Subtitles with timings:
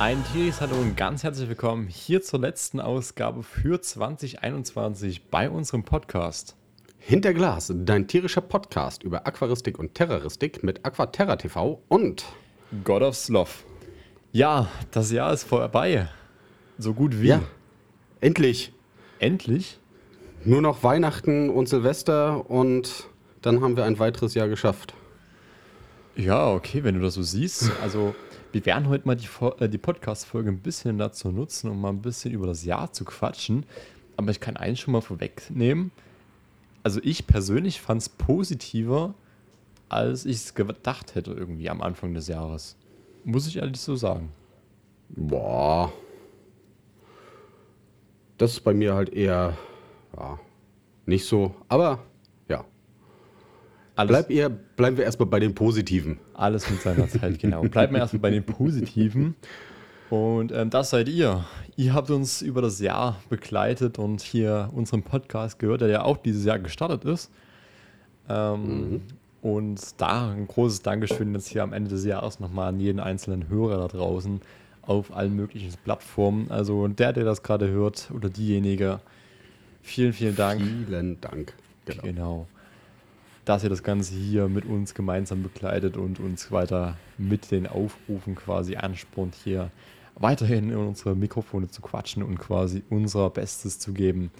[0.00, 5.84] Ein tierisches Hallo und ganz herzlich willkommen hier zur letzten Ausgabe für 2021 bei unserem
[5.84, 6.56] Podcast.
[6.98, 12.24] Hinter Glas, dein tierischer Podcast über Aquaristik und Terroristik mit Aquaterra TV und
[12.82, 13.64] God of Sloth.
[14.32, 16.08] Ja, das Jahr ist vorbei.
[16.76, 17.28] So gut wie.
[17.28, 17.42] Ja,
[18.20, 18.72] endlich.
[19.20, 19.78] Endlich?
[20.44, 23.08] Nur noch Weihnachten und Silvester und
[23.42, 24.92] dann haben wir ein weiteres Jahr geschafft.
[26.16, 27.70] Ja, okay, wenn du das so siehst.
[27.80, 28.14] Also,
[28.54, 32.02] wir werden heute mal die, äh, die Podcast-Folge ein bisschen dazu nutzen, um mal ein
[32.02, 33.66] bisschen über das Jahr zu quatschen.
[34.16, 35.90] Aber ich kann eins schon mal vorwegnehmen.
[36.84, 39.14] Also, ich persönlich fand es positiver,
[39.88, 42.76] als ich es gedacht hätte, irgendwie am Anfang des Jahres.
[43.24, 44.30] Muss ich ehrlich so sagen.
[45.08, 45.92] Boah.
[48.38, 49.56] Das ist bei mir halt eher
[50.16, 50.38] ja,
[51.06, 51.56] nicht so.
[51.68, 52.04] Aber
[52.48, 52.64] ja.
[53.96, 56.20] Alles, Bleib eher, bleiben wir erstmal bei den Positiven.
[56.34, 57.62] Alles mit seiner Zeit, genau.
[57.62, 59.34] Bleiben wir erstmal bei den Positiven.
[60.10, 61.44] Und ähm, das seid ihr.
[61.76, 66.18] Ihr habt uns über das Jahr begleitet und hier unseren Podcast gehört, der ja auch
[66.18, 67.30] dieses Jahr gestartet ist.
[68.28, 69.02] Ähm,
[69.42, 73.50] Und da ein großes Dankeschön jetzt hier am Ende des Jahres nochmal an jeden einzelnen
[73.50, 74.40] Hörer da draußen
[74.80, 76.50] auf allen möglichen Plattformen.
[76.50, 79.00] Also der, der das gerade hört oder diejenige,
[79.82, 80.62] vielen, vielen Dank.
[80.62, 81.52] Vielen Dank.
[81.84, 82.02] Genau.
[82.02, 82.46] Genau.
[83.44, 88.34] Dass ihr das Ganze hier mit uns gemeinsam begleitet und uns weiter mit den Aufrufen
[88.34, 89.70] quasi anspornt, hier
[90.14, 94.30] weiterhin in unsere Mikrofone zu quatschen und quasi unser Bestes zu geben,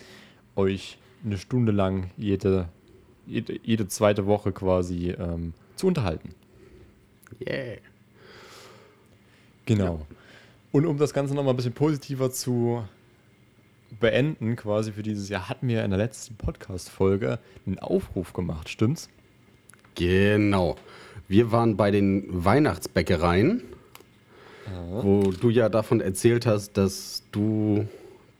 [0.56, 2.68] euch eine Stunde lang jede,
[3.26, 6.34] jede, jede zweite Woche quasi ähm, zu unterhalten.
[7.40, 7.78] Yeah.
[9.66, 10.06] Genau.
[10.72, 12.84] Und um das Ganze nochmal ein bisschen positiver zu
[14.00, 19.08] beenden, quasi für dieses Jahr, hatten wir in der letzten Podcast-Folge einen Aufruf gemacht, stimmt's?
[19.94, 20.76] Genau.
[21.28, 23.62] Wir waren bei den Weihnachtsbäckereien,
[25.02, 27.86] wo du ja davon erzählt hast, dass du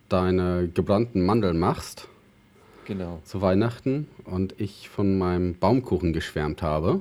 [0.09, 2.09] deine gebrannten Mandeln machst
[2.87, 3.21] Genau.
[3.25, 7.01] zu Weihnachten und ich von meinem Baumkuchen geschwärmt habe.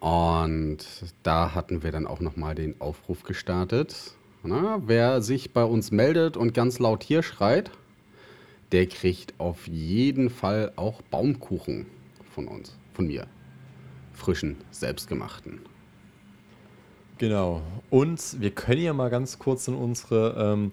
[0.00, 0.78] Und
[1.22, 4.14] da hatten wir dann auch nochmal den Aufruf gestartet.
[4.44, 7.70] Na, wer sich bei uns meldet und ganz laut hier schreit,
[8.72, 11.86] der kriegt auf jeden Fall auch Baumkuchen
[12.34, 13.26] von uns, von mir.
[14.12, 15.60] Frischen, selbstgemachten.
[17.18, 17.62] Genau.
[17.88, 20.72] Und wir können ja mal ganz kurz in unsere ähm,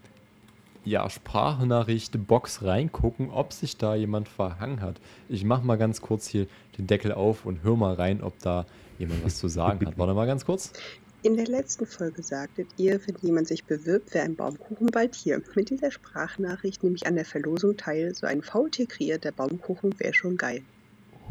[0.83, 4.99] ja, Sprachnachricht-Box reingucken, ob sich da jemand verhangen hat.
[5.27, 6.47] Ich mache mal ganz kurz hier
[6.77, 8.65] den Deckel auf und hör mal rein, ob da
[8.97, 9.97] jemand was zu sagen hat.
[9.97, 10.73] Warte mal ganz kurz.
[11.21, 15.41] In der letzten Folge sagtet ihr, wenn jemand sich bewirbt, wäre ein Baumkuchen bald hier.
[15.53, 18.15] Mit dieser Sprachnachricht nehme ich an der Verlosung teil.
[18.15, 20.61] So ein Faultier kreiert der Baumkuchen wäre schon geil.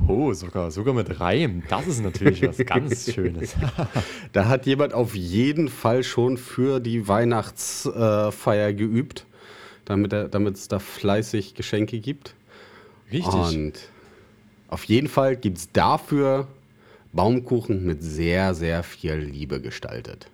[0.06, 1.62] Oh, sogar, sogar mit Reim.
[1.70, 3.54] Das ist natürlich was ganz Schönes.
[4.32, 9.24] Da hat jemand auf jeden Fall schon für die Weihnachtsfeier geübt,
[9.86, 12.34] damit er- damit es da fleißig Geschenke gibt.
[13.10, 13.32] Richtig.
[13.34, 13.72] Und
[14.68, 16.46] auf jeden Fall gibt es dafür
[17.12, 20.30] Baumkuchen mit sehr, sehr viel Liebe gestaltet.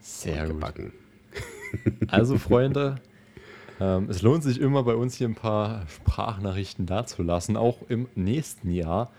[0.00, 0.54] Sehr gut.
[0.54, 0.92] gebacken.
[2.06, 2.96] Also, Freunde,
[3.80, 7.56] ähm, es lohnt sich immer bei uns hier ein paar Sprachnachrichten dazulassen.
[7.56, 9.10] Auch im nächsten Jahr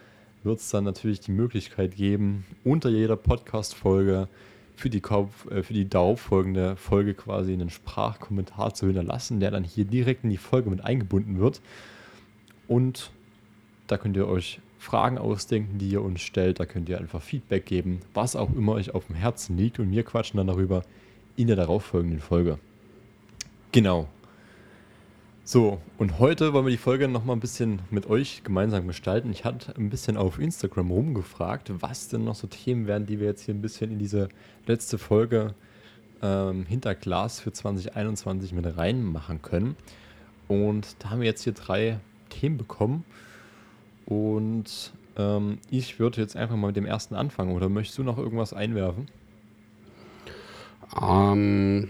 [0.44, 4.29] wird es dann natürlich die Möglichkeit geben, unter jeder Podcast-Folge
[4.75, 9.63] für die, Kauf- äh, für die darauffolgende Folge quasi einen Sprachkommentar zu hinterlassen, der dann
[9.63, 11.62] hier direkt in die Folge mit eingebunden wird.
[12.68, 13.12] Und
[13.88, 16.59] da könnt ihr euch Fragen ausdenken, die ihr uns stellt.
[16.59, 19.79] Da könnt ihr einfach Feedback geben, was auch immer euch auf dem Herzen liegt.
[19.79, 20.84] Und wir quatschen dann darüber
[21.35, 22.59] in der darauffolgenden Folge.
[23.72, 24.07] Genau.
[25.44, 29.31] So, und heute wollen wir die Folge nochmal ein bisschen mit euch gemeinsam gestalten.
[29.31, 33.28] Ich hatte ein bisschen auf Instagram rumgefragt, was denn noch so Themen wären, die wir
[33.28, 34.29] jetzt hier ein bisschen in diese
[34.66, 35.53] letzte Folge
[36.22, 39.75] ähm, hinter Glas für 2021 mit reinmachen können.
[40.47, 43.03] Und da haben wir jetzt hier drei Themen bekommen.
[44.05, 47.56] Und ähm, ich würde jetzt einfach mal mit dem ersten anfangen.
[47.56, 49.07] Oder möchtest du noch irgendwas einwerfen?
[51.01, 51.89] Ähm,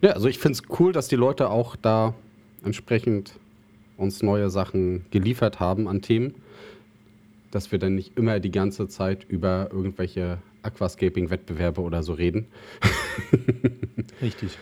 [0.00, 2.14] ja, also ich finde es cool, dass die Leute auch da
[2.64, 3.38] entsprechend
[3.96, 6.34] uns neue Sachen geliefert haben an Themen,
[7.50, 12.46] dass wir dann nicht immer die ganze Zeit über irgendwelche Aquascaping-Wettbewerbe oder so reden.
[14.22, 14.56] Richtig.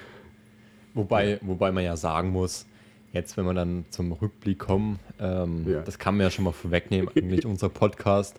[0.95, 2.67] Wobei, wobei man ja sagen muss,
[3.13, 5.81] jetzt, wenn wir dann zum Rückblick kommen, ähm, Ja.
[5.83, 8.37] das kann man ja schon mal vorwegnehmen, eigentlich unser Podcast,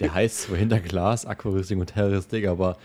[0.00, 2.76] der heißt zwar hinter Glas, Aquaristik und Terroristik, aber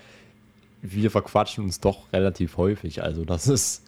[0.82, 3.02] wir verquatschen uns doch relativ häufig.
[3.02, 3.84] Also das ist,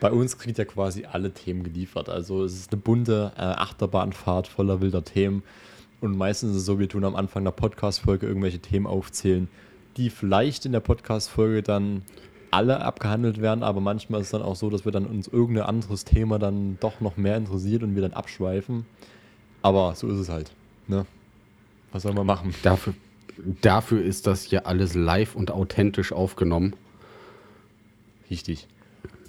[0.00, 2.08] bei uns kriegt ja quasi alle Themen geliefert.
[2.08, 5.42] Also es ist eine bunte äh, Achterbahnfahrt voller wilder Themen.
[6.00, 9.48] Und meistens ist es so, wir tun am Anfang der Podcast-Folge irgendwelche Themen aufzählen,
[9.96, 12.02] die vielleicht in der Podcast-Folge dann
[12.50, 15.66] alle abgehandelt werden, aber manchmal ist es dann auch so, dass wir dann uns irgendein
[15.66, 18.86] anderes Thema dann doch noch mehr interessiert und wir dann abschweifen.
[19.62, 20.52] Aber so ist es halt.
[20.86, 21.06] Ne?
[21.92, 22.54] Was soll man machen?
[22.62, 22.94] Dafür,
[23.60, 26.74] dafür ist das hier alles live und authentisch aufgenommen.
[28.30, 28.66] Richtig.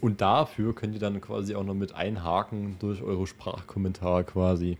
[0.01, 4.77] Und dafür könnt ihr dann quasi auch noch mit einhaken durch eure Sprachkommentare quasi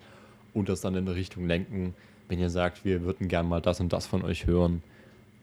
[0.54, 1.94] und das dann in eine Richtung lenken,
[2.28, 4.82] wenn ihr sagt, wir würden gerne mal das und das von euch hören.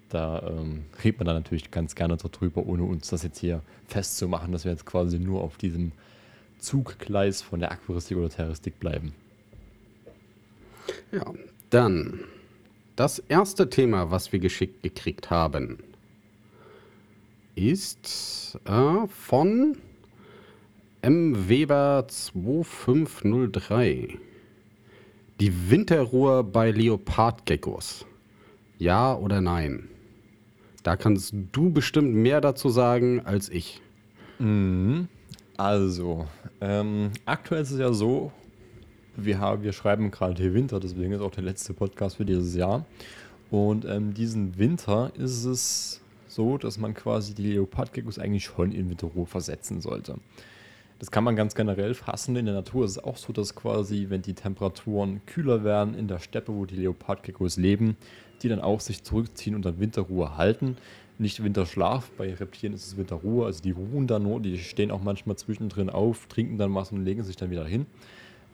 [0.08, 4.53] Da ähm, redet man dann natürlich ganz gerne darüber, ohne uns das jetzt hier festzumachen,
[4.53, 5.93] dass wir jetzt quasi nur auf diesem
[6.58, 9.12] Zuggleis von der Aquaristik oder Terroristik bleiben.
[11.12, 11.25] Ja,
[11.70, 12.20] dann
[12.94, 15.79] das erste Thema, was wir geschickt gekriegt haben,
[17.55, 19.76] ist äh, von
[21.03, 21.49] M.
[21.49, 24.19] Weber 2503.
[25.41, 28.06] Die Winterruhe bei Leopardgeckos.
[28.79, 29.88] Ja oder nein?
[30.87, 33.83] Da kannst du bestimmt mehr dazu sagen als ich.
[34.38, 35.09] Mhm.
[35.56, 36.29] Also,
[36.61, 38.31] ähm, aktuell ist es ja so,
[39.17, 42.55] wir, haben, wir schreiben gerade hier Winter, deswegen ist auch der letzte Podcast für dieses
[42.55, 42.87] Jahr.
[43.50, 48.89] Und ähm, diesen Winter ist es so, dass man quasi die Leopardgeckos eigentlich schon in
[48.89, 50.15] Winterruhe versetzen sollte.
[51.00, 52.37] Das kann man ganz generell fassen.
[52.37, 56.06] In der Natur ist es auch so, dass quasi, wenn die Temperaturen kühler werden in
[56.06, 57.97] der Steppe, wo die Leopardgeckos leben,
[58.43, 60.77] die dann auch sich zurückziehen und dann Winterruhe halten.
[61.19, 65.03] Nicht Winterschlaf, bei Reptilien ist es Winterruhe, also die ruhen da nur, die stehen auch
[65.03, 67.87] manchmal zwischendrin auf, trinken dann was und legen sich dann wieder hin.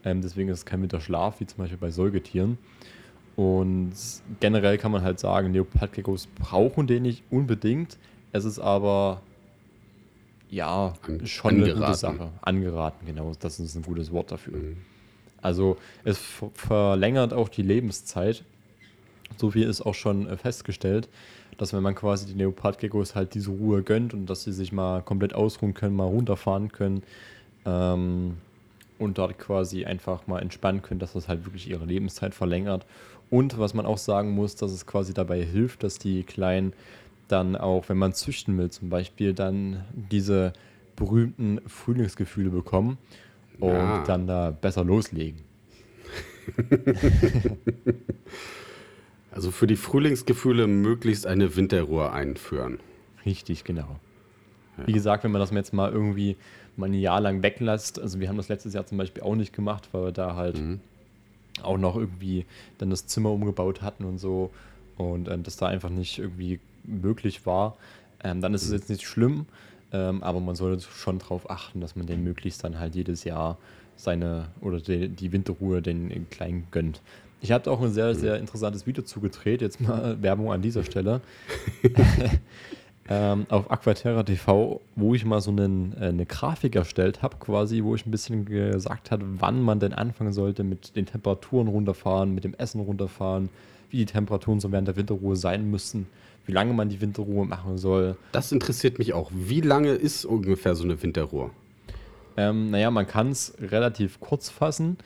[0.05, 2.57] Ähm, deswegen ist es kein Winterschlaf, wie zum Beispiel bei Säugetieren.
[3.35, 3.93] Und
[4.39, 7.97] generell kann man halt sagen, Leopardgeckos brauchen den nicht unbedingt.
[8.31, 9.21] Es ist aber
[10.49, 11.95] ja An- schon eine gute angeraten.
[11.97, 12.29] Sache.
[12.41, 13.31] Angeraten, genau.
[13.39, 14.57] Das ist ein gutes Wort dafür.
[14.57, 14.77] Mhm.
[15.41, 18.43] Also es ver- verlängert auch die Lebenszeit.
[19.37, 21.09] So viel ist auch schon äh, festgestellt,
[21.57, 25.01] dass wenn man quasi die Leopardgeckos halt diese Ruhe gönnt und dass sie sich mal
[25.01, 27.03] komplett ausruhen können, mal runterfahren können
[27.65, 28.37] ähm,
[28.99, 32.85] und dort quasi einfach mal entspannen können, dass das halt wirklich ihre Lebenszeit verlängert.
[33.29, 36.73] Und was man auch sagen muss, dass es quasi dabei hilft, dass die Kleinen
[37.27, 40.53] dann auch, wenn man züchten will zum Beispiel, dann diese
[40.95, 42.97] berühmten Frühlingsgefühle bekommen
[43.59, 44.03] und Ja.
[44.03, 45.39] dann da besser loslegen.
[49.33, 52.79] Also für die Frühlingsgefühle möglichst eine Winterruhe einführen.
[53.25, 53.99] Richtig, genau.
[54.85, 56.35] Wie gesagt, wenn man das jetzt mal irgendwie
[56.77, 59.53] mal ein Jahr lang weglässt, also wir haben das letztes Jahr zum Beispiel auch nicht
[59.53, 60.59] gemacht, weil wir da halt
[61.61, 62.45] auch noch irgendwie
[62.79, 64.51] dann das Zimmer umgebaut hatten und so
[64.97, 67.77] und ähm, das da einfach nicht irgendwie möglich war,
[68.23, 69.45] ähm, dann ist es jetzt nicht schlimm,
[69.91, 73.57] ähm, aber man sollte schon darauf achten, dass man den möglichst dann halt jedes Jahr
[73.95, 77.01] seine oder die, die Winterruhe den Kleinen gönnt.
[77.43, 81.19] Ich habe auch ein sehr, sehr interessantes Video zugedreht, jetzt mal Werbung an dieser Stelle.
[83.09, 87.83] ähm, auf Aquaterra TV, wo ich mal so einen, äh, eine Grafik erstellt habe, quasi,
[87.83, 92.33] wo ich ein bisschen gesagt habe, wann man denn anfangen sollte mit den Temperaturen runterfahren,
[92.33, 93.49] mit dem Essen runterfahren,
[93.89, 96.07] wie die Temperaturen so während der Winterruhe sein müssen,
[96.45, 98.15] wie lange man die Winterruhe machen soll.
[98.31, 99.29] Das interessiert mich auch.
[99.33, 101.49] Wie lange ist ungefähr so eine Winterruhe?
[102.37, 104.97] Ähm, naja, man kann es relativ kurz fassen,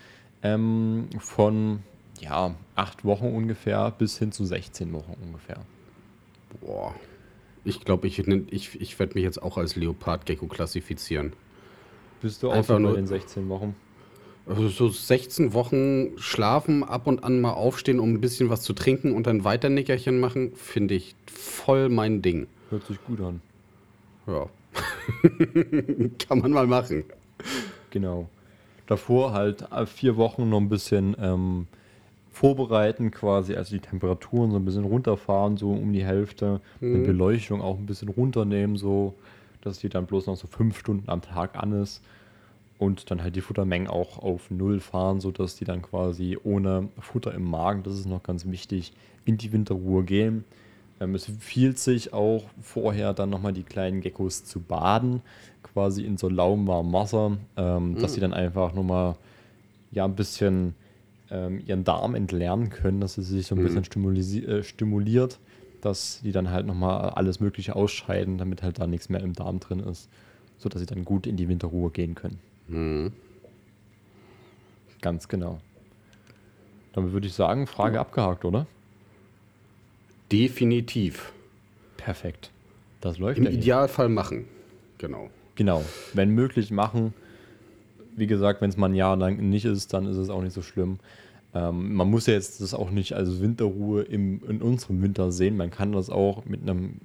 [0.43, 1.79] ähm, von
[2.21, 5.57] ja, acht Wochen ungefähr bis hin zu 16 Wochen ungefähr.
[6.61, 6.93] Boah.
[7.63, 11.33] Ich glaube, ich, ich, ich werde mich jetzt auch als Leopardgecko klassifizieren.
[12.21, 13.75] Bist du auch Einfach nur- den 16 Wochen?
[14.45, 18.71] Also so 16 Wochen schlafen, ab und an mal aufstehen, um ein bisschen was zu
[18.71, 22.47] trinken und dann weiter Nickerchen machen, finde ich voll mein Ding.
[22.69, 23.41] Hört sich gut an.
[24.25, 24.47] Ja.
[26.19, 27.03] Kann man mal machen.
[27.89, 28.29] Genau.
[28.85, 31.67] Davor halt äh, vier Wochen noch ein bisschen ähm,
[32.37, 36.61] vorbereiten, quasi, also die Temperaturen so ein bisschen runterfahren, so um die Hälfte.
[36.93, 39.15] Die Beleuchtung auch ein bisschen runternehmen, so,
[39.61, 42.03] dass die dann bloß noch so fünf Stunden am Tag an ist.
[42.77, 47.33] Und dann halt die Futtermengen auch auf Null fahren, sodass die dann quasi ohne Futter
[47.33, 48.93] im Magen, das ist noch ganz wichtig,
[49.25, 50.43] in die Winterruhe gehen.
[50.99, 55.23] Ähm, es empfiehlt sich auch vorher dann nochmal die kleinen Geckos zu baden,
[55.63, 59.15] quasi in so lauwarmem Wasser, ähm, dass sie dann einfach nochmal
[59.91, 60.75] ja, ein bisschen
[61.31, 65.39] ähm, ihren Darm entleeren können, dass sie sich so ein bisschen stimulisi äh, stimuliert,
[65.81, 69.59] dass die dann halt nochmal alles Mögliche ausscheiden, damit halt da nichts mehr im Darm
[69.59, 70.09] drin ist,
[70.57, 72.39] sodass sie dann gut in die Winterruhe gehen können.
[72.67, 73.11] Mhm.
[75.01, 75.59] Ganz genau.
[76.93, 78.65] Damit würde ich sagen, Frage abgehakt, oder?
[80.31, 81.31] Definitiv.
[81.95, 82.51] Perfekt.
[83.01, 83.51] Das läuft Im ja.
[83.51, 84.45] Idealfall machen.
[84.97, 85.29] Genau.
[85.55, 85.83] Genau.
[86.13, 87.13] Wenn möglich, machen.
[88.17, 90.53] Wie gesagt, wenn es mal ein Jahr lang nicht ist, dann ist es auch nicht
[90.53, 90.99] so schlimm.
[91.53, 95.55] Ähm, man muss ja jetzt das auch nicht als Winterruhe im, in unserem Winter sehen.
[95.55, 96.99] Man kann das auch mit einem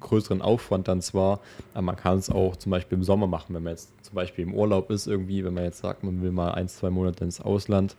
[0.00, 1.40] größeren Aufwand dann zwar,
[1.72, 4.44] aber man kann es auch zum Beispiel im Sommer machen, wenn man jetzt zum Beispiel
[4.44, 7.40] im Urlaub ist irgendwie, wenn man jetzt sagt, man will mal ein, zwei Monate ins
[7.40, 7.96] Ausland,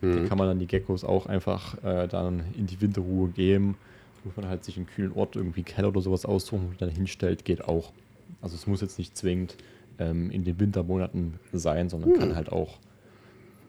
[0.00, 3.76] dann kann man dann die Geckos auch einfach äh, dann in die Winterruhe geben.
[4.24, 7.44] Muss man halt sich einen kühlen Ort, irgendwie Keller oder sowas aussuchen und dann hinstellt,
[7.44, 7.92] geht auch.
[8.40, 9.56] Also es muss jetzt nicht zwingend
[9.98, 12.78] ähm, in den Wintermonaten sein, sondern kann halt auch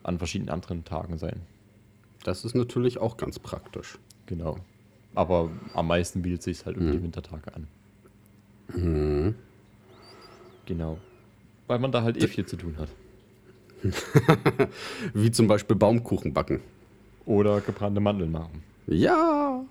[0.04, 1.42] an verschiedenen anderen Tagen sein.
[2.24, 3.98] Das ist natürlich auch ganz praktisch.
[4.26, 4.58] Genau.
[5.16, 7.68] Aber am meisten bietet sich halt über die Wintertage an.
[10.66, 11.00] Genau.
[11.68, 12.90] Weil man da halt eh viel zu tun hat.
[15.14, 16.62] Wie zum Beispiel Baumkuchen backen.
[17.26, 18.64] Oder gebrannte Mandeln machen.
[18.88, 19.64] Ja.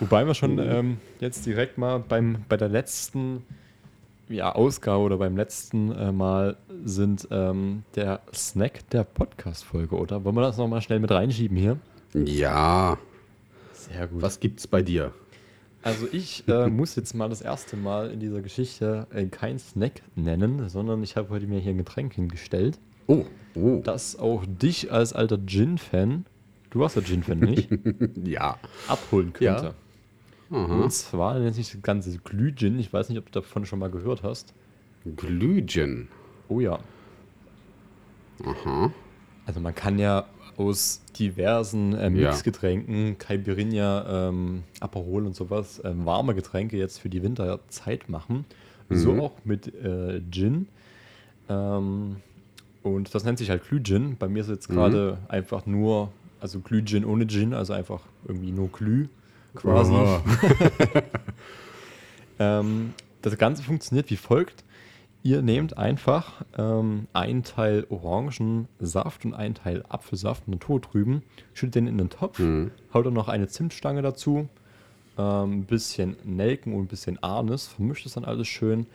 [0.00, 3.44] Wobei wir schon ähm, jetzt direkt mal beim, bei der letzten
[4.32, 10.24] ja, Ausgabe oder beim letzten äh, Mal sind ähm, der Snack der Podcast-Folge, oder?
[10.24, 11.78] Wollen wir das nochmal schnell mit reinschieben hier?
[12.14, 12.98] Ja.
[13.72, 14.22] Sehr gut.
[14.22, 15.12] Was gibt's bei dir?
[15.82, 20.02] Also ich äh, muss jetzt mal das erste Mal in dieser Geschichte äh, kein Snack
[20.14, 23.24] nennen, sondern ich habe heute mir hier ein Getränk hingestellt, Oh.
[23.56, 23.80] Oh.
[23.84, 26.24] das auch dich als alter Gin-Fan,
[26.70, 27.68] du warst ja Gin-Fan, nicht?
[28.24, 28.58] Ja.
[28.88, 29.74] abholen könnte.
[30.52, 30.82] Aha.
[30.82, 32.78] Und zwar nennt sich das Ganze Glühgin.
[32.78, 34.52] Ich weiß nicht, ob du davon schon mal gehört hast.
[35.16, 36.08] Glühgin.
[36.48, 36.78] Oh ja.
[38.44, 38.92] Aha.
[39.46, 42.28] Also man kann ja aus diversen äh, Ja.
[42.30, 48.44] Mixgetränken, Caipirinha, ähm, Aperol und sowas, ähm, warme Getränke jetzt für die Winterzeit machen.
[48.90, 50.68] So auch mit äh, Gin.
[51.48, 52.16] Ähm,
[52.82, 54.18] und das nennt sich halt Glühgin.
[54.18, 58.68] Bei mir ist jetzt gerade einfach nur, also Glühgin ohne Gin, also einfach irgendwie nur
[58.70, 59.08] Glüh
[59.54, 59.94] quasi.
[62.38, 64.64] Ähm, das Ganze funktioniert wie folgt.
[65.22, 71.22] Ihr nehmt einfach ähm, einen Teil Orangensaft und einen Teil Apfelsaft, Naturtrüben,
[71.54, 72.40] schüttet den in den Topf,
[72.92, 74.48] haut dann noch eine Zimtstange dazu,
[75.16, 78.86] ähm, ein bisschen Nelken und ein bisschen Anis, vermischt es dann alles schön.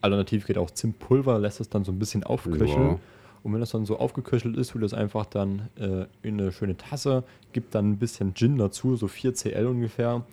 [0.00, 2.92] Alternativ geht auch Zimtpulver, lässt es dann so ein bisschen aufköcheln.
[2.92, 3.00] Wow.
[3.46, 6.76] Und wenn das dann so aufgeköchelt ist, tut das einfach dann äh, in eine schöne
[6.76, 7.22] Tasse,
[7.52, 10.26] gibt dann ein bisschen Gin dazu, so 4 CL ungefähr,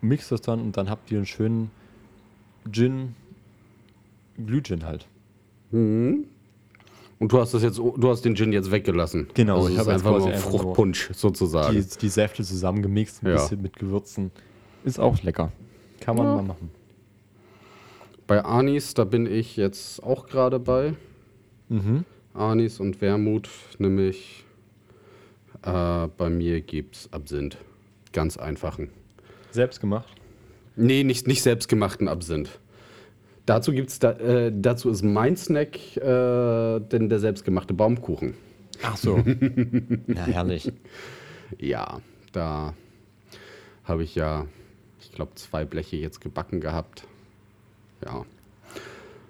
[0.00, 1.70] mixt das dann und dann habt ihr einen schönen
[2.72, 3.14] Gin,
[4.44, 5.06] Glühgin halt.
[5.70, 6.24] Mhm.
[7.20, 9.28] Und du hast das jetzt, du hast den Gin jetzt weggelassen.
[9.34, 11.76] Genau, also ich ich hab habe nur einfach nur Fruchtpunsch sozusagen.
[11.76, 13.34] Die, die Säfte zusammengemixt, ein Ja.
[13.34, 14.32] bisschen mit Gewürzen.
[14.82, 15.52] Ist auch lecker.
[16.00, 16.34] Kann man Ja.
[16.34, 16.72] mal machen.
[18.26, 20.94] Bei Anis, da bin ich jetzt auch gerade bei.
[21.68, 22.04] Mhm.
[22.34, 23.48] Anis und Wermut,
[23.78, 24.44] nämlich
[25.62, 27.56] äh, bei mir gibt's Absinth.
[28.12, 28.90] Ganz einfachen.
[29.50, 30.08] Selbst gemacht.
[30.76, 32.58] Nee, nicht, nicht selbstgemachten Absinth.
[33.44, 38.34] Dazu gibt's da, äh, dazu ist mein Snack äh, denn der selbstgemachte Baumkuchen.
[38.82, 39.22] Ach so.
[40.06, 40.72] Na, herrlich.
[41.58, 42.00] Ja,
[42.32, 42.74] da
[43.84, 44.46] habe ich ja,
[45.00, 47.04] ich glaube, zwei Bleche jetzt gebacken gehabt.
[48.04, 48.24] Ja.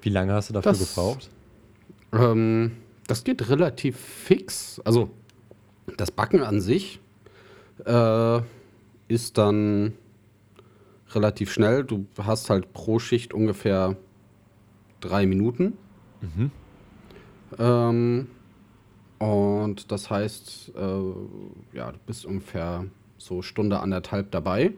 [0.02, 1.30] Wie lange hast du dafür Das- gebraucht?
[2.12, 2.73] Ähm,
[3.12, 4.81] das geht relativ fix.
[4.87, 5.11] Also
[5.99, 6.99] das Backen an sich
[7.85, 8.40] äh,
[9.07, 9.92] ist dann
[11.11, 11.85] relativ schnell.
[11.85, 13.97] Du hast halt pro Schicht ungefähr
[15.00, 15.76] drei Minuten.
[17.59, 18.28] Ähm,
[19.19, 22.87] und das heißt, äh, ja, du bist ungefähr
[23.19, 24.73] so Stunde anderthalb dabei,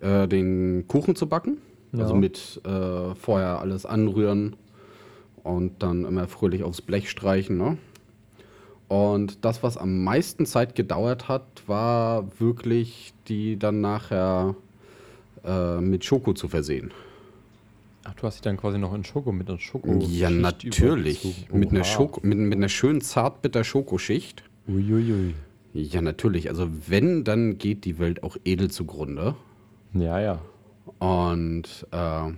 [0.00, 1.62] äh, den Kuchen zu backen.
[1.94, 2.20] Also Ja.
[2.20, 4.54] mit äh, vorher alles anrühren
[5.42, 7.56] und dann immer fröhlich aufs Blech streichen.
[7.56, 7.78] Ne?
[8.88, 14.56] Und das, was am meisten Zeit gedauert hat, war wirklich die dann nachher
[15.44, 16.90] äh, mit Schoko zu versehen.
[18.04, 19.92] Ach, du hast dich dann quasi noch in Schoko mit einer Schoko.
[20.00, 21.46] ja, Schicht natürlich.
[21.52, 21.84] Mit einer.
[21.84, 24.42] Schoko, mit, mit einer schönen zartbitter Schokoschicht.
[24.66, 25.34] Uiuiui.
[25.72, 26.48] Ja, natürlich.
[26.48, 29.36] Also wenn, dann geht die Welt auch edel zugrunde.
[29.94, 30.40] Ja, ja.
[30.98, 32.32] Und äh,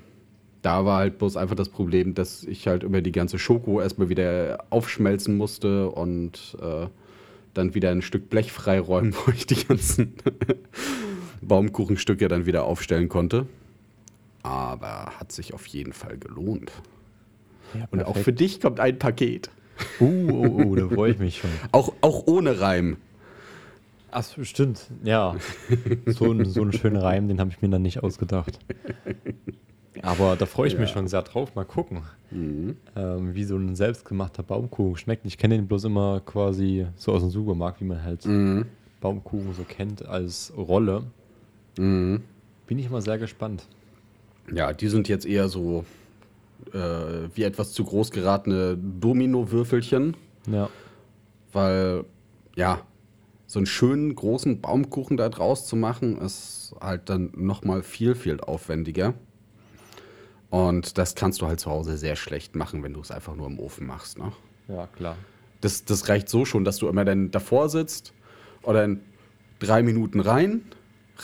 [0.62, 4.08] da war halt bloß einfach das Problem, dass ich halt über die ganze Schoko erstmal
[4.08, 6.86] wieder aufschmelzen musste und äh,
[7.52, 10.14] dann wieder ein Stück Blech freiräumen, wo ich die ganzen
[11.42, 13.46] Baumkuchenstücke dann wieder aufstellen konnte.
[14.44, 16.72] Aber hat sich auf jeden Fall gelohnt.
[17.74, 19.50] ja Und auch für dich kommt ein Paket.
[20.00, 21.50] Uh, oh, oh, da freue ich mich schon.
[21.72, 22.96] Auch, auch ohne Reim.
[24.10, 24.88] Ach, stimmt.
[25.02, 25.36] Ja.
[26.06, 28.58] So, ein, so einen schönen Reim, den habe ich mir dann nicht ausgedacht.
[30.00, 31.54] Aber da freue ich mich schon sehr drauf.
[31.54, 32.76] Mal gucken, Mhm.
[32.96, 35.26] ähm, wie so ein selbstgemachter Baumkuchen schmeckt.
[35.26, 38.64] Ich kenne den bloß immer quasi so aus dem Supermarkt, wie man halt Mhm.
[39.00, 41.04] Baumkuchen so kennt als Rolle.
[41.78, 42.22] Mhm.
[42.66, 43.66] Bin ich mal sehr gespannt.
[44.52, 45.84] Ja, die sind jetzt eher so
[46.72, 50.16] äh, wie etwas zu groß geratene Domino-Würfelchen,
[50.50, 50.68] Ja.
[51.52, 52.04] weil,
[52.54, 52.80] ja,
[53.48, 58.40] so einen schönen großen Baumkuchen da draus zu machen, ist halt dann nochmal viel, viel
[58.40, 59.12] aufwendiger.
[60.52, 63.46] Und das kannst du halt zu Hause sehr schlecht machen, wenn du es einfach nur
[63.46, 64.18] im Ofen machst.
[64.18, 64.32] Ne?
[64.68, 65.16] Ja, klar.
[65.62, 68.12] Das, das reicht so schon, dass du immer dann davor sitzt
[68.60, 69.00] oder in
[69.60, 70.60] drei Minuten rein,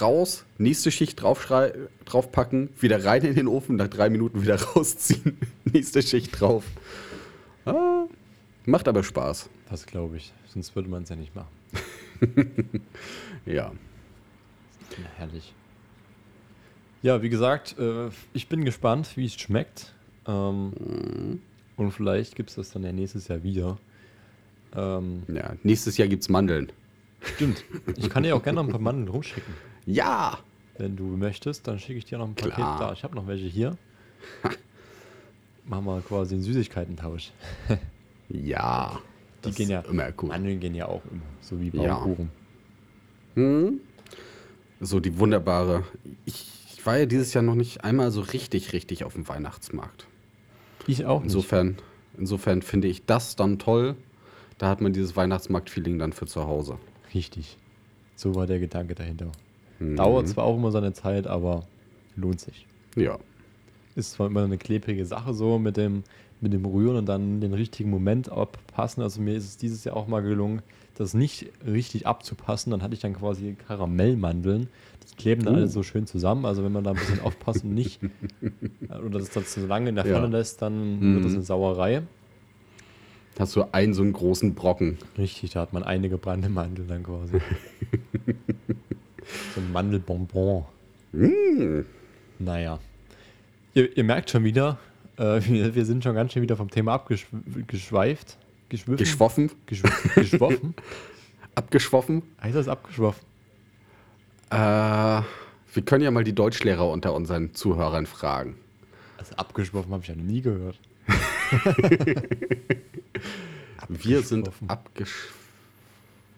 [0.01, 6.01] raus, nächste Schicht draufpacken, wieder rein in den Ofen, nach drei Minuten wieder rausziehen, nächste
[6.01, 6.65] Schicht drauf.
[7.67, 8.07] Ah,
[8.65, 9.51] macht aber Spaß.
[9.69, 10.33] Das glaube ich.
[10.47, 11.53] Sonst würde man es ja nicht machen.
[13.45, 13.73] ja.
[14.97, 15.55] Ja, herrlich.
[17.03, 19.95] Ja, wie gesagt, äh, ich bin gespannt, wie es schmeckt.
[20.27, 21.41] Ähm, Mhm.
[21.77, 23.79] Und vielleicht gibt es das dann ja nächstes Jahr wieder.
[24.75, 26.73] Ähm, Ja, nächstes Jahr gibt's Mandeln.
[27.23, 27.65] stimmt.
[27.97, 29.55] Ich kann dir auch gerne noch ein paar Mandeln rumschicken.
[29.87, 30.39] Ja!
[30.77, 32.79] Wenn du möchtest, dann schicke ich dir noch ein Paket Klar.
[32.81, 32.93] da.
[32.93, 33.77] Ich habe noch welche hier.
[35.67, 37.31] Machen wir quasi einen Süßigkeitentausch.
[38.31, 39.01] Ja.
[39.43, 39.81] Die gehen ja.
[39.81, 40.29] immer gut.
[40.29, 41.23] Mandeln gehen ja auch immer.
[41.41, 41.95] So wie Ja.
[41.95, 42.31] Baumkuchen.
[43.37, 43.81] Hm?
[44.81, 45.85] So die wunderbare.
[46.27, 46.58] Ich
[46.89, 50.07] war ja dieses Jahr noch nicht einmal so richtig, richtig auf dem Weihnachtsmarkt.
[50.87, 51.35] Ich auch nicht.
[51.35, 51.77] Insofern,
[52.17, 53.95] insofern finde ich das dann toll.
[54.57, 56.79] Da hat man dieses Weihnachtsmarkt-Feeling dann für zu Hause.
[57.13, 57.59] Richtig.
[58.17, 59.31] So war der Gedanke dahinter.
[59.81, 59.97] Mhm.
[59.97, 61.67] Dauert zwar auch immer seine Zeit, aber
[62.17, 62.67] lohnt sich.
[62.97, 63.19] Ja.
[63.95, 66.05] Ist zwar immer eine klebrige Sache so mit dem,
[66.41, 69.03] mit dem Rühren und dann den richtigen Moment abpassen.
[69.03, 70.63] Also mir ist es dieses Jahr auch mal gelungen,
[70.99, 72.71] das nicht richtig abzupassen.
[72.71, 74.69] Dann hatte ich dann quasi Karamellmandeln.
[75.11, 75.59] Die kleben dann Uh.
[75.59, 76.45] alle so schön zusammen.
[76.45, 78.01] Also wenn man da ein bisschen aufpasst und nicht
[78.89, 80.15] oder das dann zu lange in der Ja.
[80.15, 81.15] Pfanne lässt, dann Mhm.
[81.15, 82.03] wird das eine Sauerei.
[83.39, 84.99] Hast du einen so einen großen Brocken.
[85.17, 87.39] Richtig, da hat man eine gebrannte Mandel dann quasi.
[89.55, 90.65] so ein Mandelbonbon.
[91.13, 91.83] Mm.
[92.41, 92.81] Naja.
[93.75, 94.79] Ihr, ihr merkt schon wieder,
[95.19, 98.39] äh, wir, wir sind schon ganz schön wieder vom Thema abgeschweift.
[98.69, 98.97] Geschwiffen?
[98.97, 100.75] Geschwoffen, Geschw geschwoffen?
[101.55, 102.23] abgeschwoffen.
[102.43, 103.23] heißt das abgeschwoffen?
[104.51, 108.57] Äh, wir können ja mal die Deutschlehrer unter unseren Zuhörern fragen.
[109.19, 110.79] Also abgeschwoffen habe ich ja noch nie gehört.
[113.89, 114.71] Wir sind Abgeschwoffen.
[114.71, 115.29] abgesch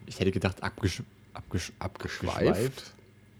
[0.05, 1.03] Ich hätte gedacht, abgesch
[1.33, 2.39] abgesch abgeschweift.
[2.39, 2.93] Geschweift?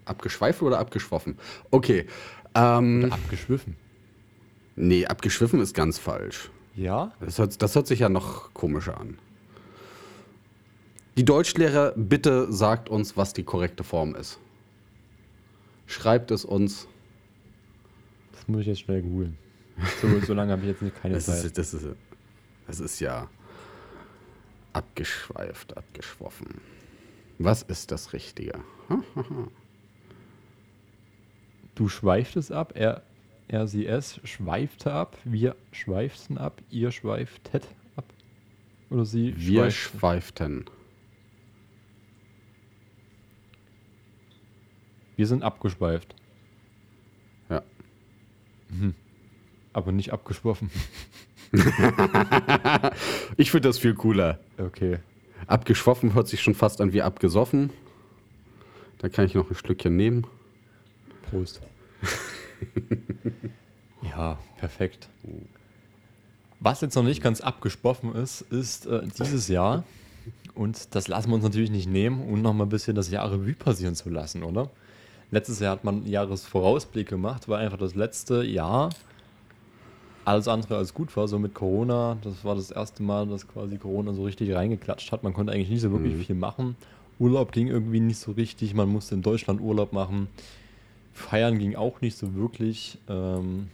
[0.05, 1.37] Abgeschweift oder abgeschwoffen?
[1.69, 2.07] Okay.
[2.55, 3.77] Ähm, abgeschwiffen.
[4.75, 6.49] nee, abgeschwiffen ist ganz falsch.
[6.75, 7.11] Ja?
[7.19, 9.17] Das hört, das hört sich ja noch komischer an.
[11.17, 14.39] Die Deutschlehrer, bitte sagt uns, was die korrekte Form ist.
[15.85, 16.87] Schreibt es uns.
[18.31, 19.37] Das muss ich jetzt schnell googeln.
[20.01, 21.43] So, so lange habe ich jetzt nicht keine Das Zeit.
[21.43, 21.85] ist, das, ist,
[22.67, 23.27] das ist ja
[24.73, 26.61] abgeschweift, abgeschwoffen.
[27.39, 28.53] Was ist das Richtige?
[31.75, 33.01] Du schweiftest ab, er,
[33.67, 38.05] sie, es schweifte ab, wir schweiften ab, ihr schweiftet ab.
[38.89, 39.99] Oder sie Wir schweiften.
[39.99, 40.65] schweiften.
[45.17, 46.15] Wir sind abgeschweift,
[47.49, 47.61] Ja.
[49.73, 50.71] aber nicht abgeschwoffen.
[53.37, 54.39] Ich finde das viel cooler.
[54.57, 54.99] Okay.
[55.47, 57.71] Abgeschwoffen hört sich schon fast an wie abgesoffen.
[58.99, 60.25] Da kann ich noch ein Stückchen nehmen.
[61.29, 61.61] Prost.
[64.03, 65.07] ja, perfekt.
[66.59, 69.83] Was jetzt noch nicht ganz abgesprochen ist, ist äh, dieses Jahr,
[70.53, 73.31] und das lassen wir uns natürlich nicht nehmen, um noch mal ein bisschen das Jahr
[73.31, 74.69] Revue passieren zu lassen, oder?
[75.31, 78.89] Letztes Jahr hat man einen Jahresvorausblick gemacht, weil einfach das letzte Jahr
[80.25, 81.27] alles andere als gut war.
[81.27, 85.23] So mit Corona, das war das erste Mal, dass quasi Corona so richtig reingeklatscht hat.
[85.23, 86.21] Man konnte eigentlich nicht so wirklich Mhm.
[86.23, 86.75] viel machen.
[87.17, 88.73] Urlaub ging irgendwie nicht so richtig.
[88.73, 90.27] Man musste in Deutschland Urlaub machen.
[91.13, 92.97] Feiern ging auch nicht so wirklich.
[93.07, 93.67] Ähm,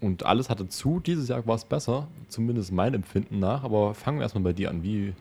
[0.00, 1.00] und alles hatte zu.
[1.00, 3.64] Dieses Jahr war es besser, zumindest mein Empfinden nach.
[3.64, 4.82] Aber fangen wir erstmal bei dir an.
[4.82, 5.14] Wie,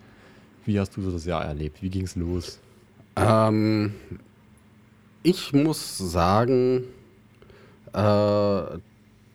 [0.65, 1.82] wie hast du so das Jahr erlebt?
[1.82, 2.60] Wie ging es los?
[3.15, 3.93] Ähm,
[5.21, 6.84] ich muss sagen,
[7.93, 8.62] äh,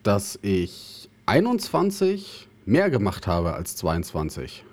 [0.02, 4.64] dass ich 21 mehr gemacht habe als 22.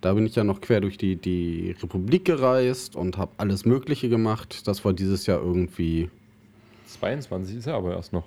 [0.00, 4.08] Da bin ich ja noch quer durch die, die Republik gereist und habe alles Mögliche
[4.08, 4.66] gemacht.
[4.66, 6.08] Das war dieses Jahr irgendwie.
[6.86, 8.24] 22 ist er aber erst noch.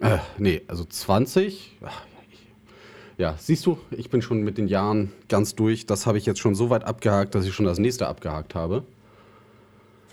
[0.00, 1.76] Äh, nee, also 20.
[1.82, 2.38] Ach, ich-
[3.18, 5.86] Ja, siehst du, ich bin schon mit den Jahren ganz durch.
[5.86, 8.82] Das habe ich jetzt schon so weit abgehakt, dass ich schon das nächste abgehakt habe.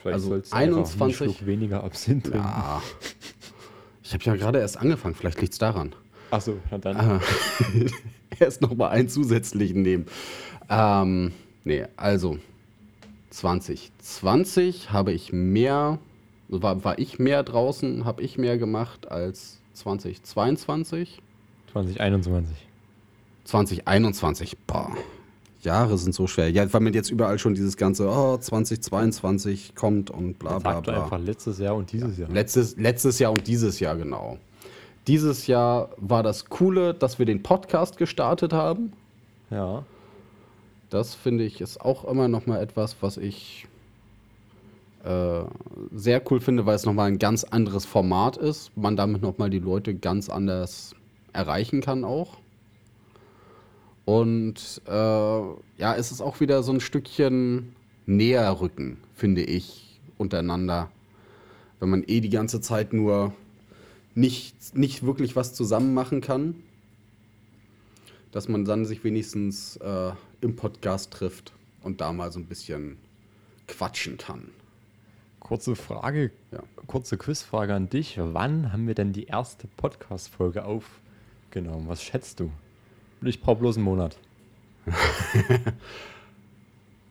[0.01, 2.39] Vielleicht Also sollst du einfach einen 21 Schluck weniger Absinth trinken.
[2.39, 2.81] Ja.
[4.03, 5.95] Ich habe ja gerade erst angefangen, vielleicht liegt es daran.
[6.29, 6.97] Achso, dann.
[6.97, 7.21] Ah.
[8.39, 10.05] erst noch mal einen zusätzlichen nehmen.
[10.73, 11.31] Ähm,
[11.63, 12.37] nee, also
[13.29, 15.99] 2020 habe ich mehr,
[16.47, 21.21] war, war ich mehr draußen, habe ich mehr gemacht als 2022.
[21.71, 22.55] 2021.
[23.45, 24.95] 2021, boah,
[25.61, 26.49] Jahre sind so schwer.
[26.49, 31.03] Ja, weil man jetzt überall schon dieses ganze oh, 2022 kommt und bla bla bla.
[31.03, 32.29] einfach letztes Jahr und dieses Jahr.
[32.29, 34.37] Letztes, letztes Jahr und dieses Jahr, genau.
[35.07, 38.93] Dieses Jahr war das Coole, dass wir den Podcast gestartet haben.
[39.49, 39.83] Ja.
[40.93, 43.65] Das finde ich ist auch immer noch mal etwas, was ich
[45.03, 45.41] äh,
[45.91, 48.77] sehr cool finde, weil es noch mal ein ganz anderes Format ist.
[48.77, 50.93] Man damit noch mal die Leute ganz anders
[51.33, 52.37] erreichen kann auch.
[54.05, 57.75] Und äh, ja, es ist auch wieder so ein Stückchen
[58.05, 60.91] näher rücken, finde ich, untereinander.
[61.79, 63.33] Wenn man eh die ganze Zeit nur
[64.13, 66.53] nicht, nicht wirklich was zusammen machen kann,
[68.31, 70.11] dass man dann sich wenigstens äh,
[70.43, 72.97] im Podcast trifft und da mal so ein bisschen
[73.67, 74.49] quatschen kann.
[75.39, 76.63] Kurze Frage, Ja.
[76.87, 78.17] kurze Quizfrage an dich.
[78.17, 81.87] Wann haben wir denn die erste Podcast-Folge aufgenommen?
[81.87, 82.51] Was schätzt du?
[83.21, 84.17] Ich brauche bloß einen Monat.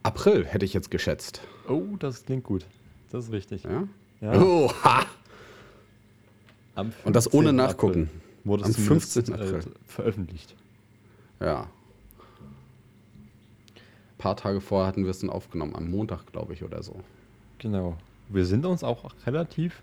[0.03, 1.41] April hätte ich jetzt geschätzt.
[1.69, 2.67] Oh, das klingt gut.
[3.11, 3.65] Das ist richtig.
[3.65, 3.87] Ja?
[4.21, 4.41] Ja.
[4.41, 5.05] Oh, ha!
[6.75, 7.57] Am Und das ohne 15.
[7.57, 8.03] Nachgucken.
[8.05, 9.35] April Wurde Am es zumindest, 15.
[9.35, 9.61] April.
[9.87, 10.57] Veröffentlicht.
[11.41, 11.69] Ja.
[14.23, 16.95] Ein paar Tage vorher hatten wir es dann aufgenommen, am Montag, glaube ich, oder so.
[17.59, 17.97] Genau.
[18.29, 19.83] Wir sind uns auch relativ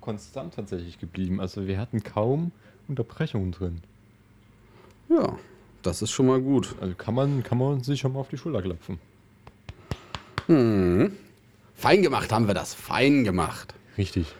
[0.00, 1.40] konstant tatsächlich geblieben.
[1.40, 2.50] Also wir hatten kaum
[2.88, 3.80] Unterbrechungen drin.
[5.08, 5.38] Ja,
[5.82, 6.74] das ist schon mal gut.
[6.80, 8.98] Also kann man, kann man sich schon mal auf die Schulter klopfen.
[10.48, 13.72] Fein gemacht haben wir das, fein gemacht.
[13.96, 14.34] Richtig.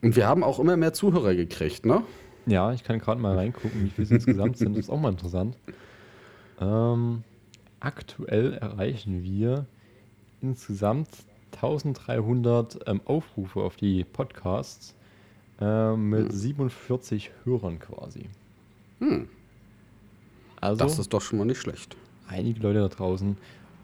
[0.00, 2.04] Und wir haben auch immer mehr Zuhörer gekriegt, ne?
[2.46, 4.76] Ja, ich kann gerade mal reingucken, wie viele es insgesamt sind.
[4.76, 5.56] Das ist auch mal interessant.
[6.60, 7.24] Ähm,
[7.80, 9.66] aktuell erreichen wir
[10.40, 11.08] insgesamt
[11.54, 14.94] 1300 ähm, Aufrufe auf die Podcasts
[15.60, 18.28] ähm, mit 47 Hörern quasi.
[18.98, 19.28] Hm.
[20.60, 21.96] Also Das ist doch schon mal nicht schlecht.
[22.28, 23.36] einige Leute da draußen.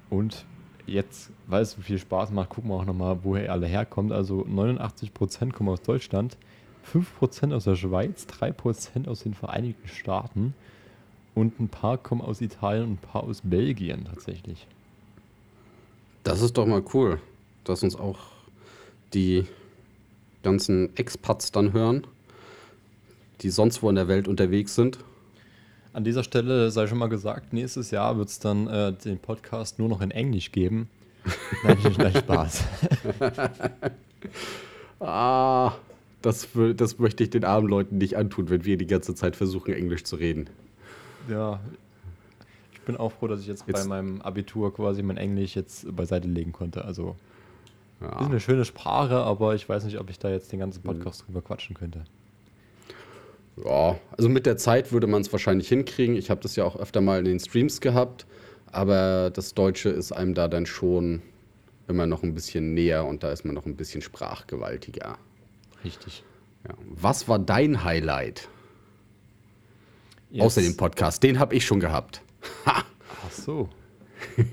[0.09, 0.45] Und
[0.87, 4.13] jetzt, weil es so viel Spaß macht, gucken wir auch nochmal, woher ihr alle herkommt.
[4.13, 6.37] Also 89% kommen aus Deutschland,
[6.93, 10.55] 5% aus der Schweiz, 3% aus den Vereinigten Staaten
[11.41, 14.67] und ein paar kommen aus Italien und ein paar aus Belgien tatsächlich.
[16.23, 17.21] Das ist doch mal cool,
[17.65, 18.19] dass uns auch
[19.15, 19.47] die
[20.43, 22.07] ganzen Expats dann hören,
[23.41, 24.99] die sonst wo in der Welt unterwegs sind.
[25.93, 29.79] An dieser Stelle sei schon mal gesagt, nächstes Jahr wird es dann äh, den Podcast
[29.79, 30.89] nur noch in Englisch geben.
[31.65, 32.65] Nein, nein, Spaß.
[35.01, 35.77] Ah,
[36.21, 39.73] das, das möchte ich den armen Leuten nicht antun, wenn wir die ganze Zeit versuchen,
[39.73, 40.51] Englisch zu reden.
[41.29, 41.61] Ja,
[42.73, 45.95] ich bin auch froh, dass ich jetzt, bei Jetzt- meinem Abitur quasi mein Englisch jetzt
[45.95, 46.85] beiseite legen konnte.
[46.85, 47.17] Also
[48.01, 48.17] ist Ja.
[48.19, 51.43] eine schöne Sprache, aber ich weiß nicht, ob ich da jetzt den ganzen Podcast drüber
[51.43, 52.05] quatschen könnte.
[53.65, 56.17] ja, also mit der Zeit würde man es wahrscheinlich hinkriegen.
[56.17, 58.27] Ich habe das ja auch öfter mal in den Streams gehabt,
[58.73, 61.21] aber das Deutsche ist einem da dann schon
[61.89, 65.19] immer noch ein bisschen näher und da ist man noch ein bisschen sprachgewaltiger.
[65.85, 66.23] Richtig.
[66.67, 66.75] Ja.
[66.89, 68.49] Was war dein Highlight
[70.31, 71.23] Jetzt- außer dem Podcast?
[71.23, 72.23] Den habe ich schon gehabt.
[72.65, 72.85] Ach
[73.31, 73.69] so.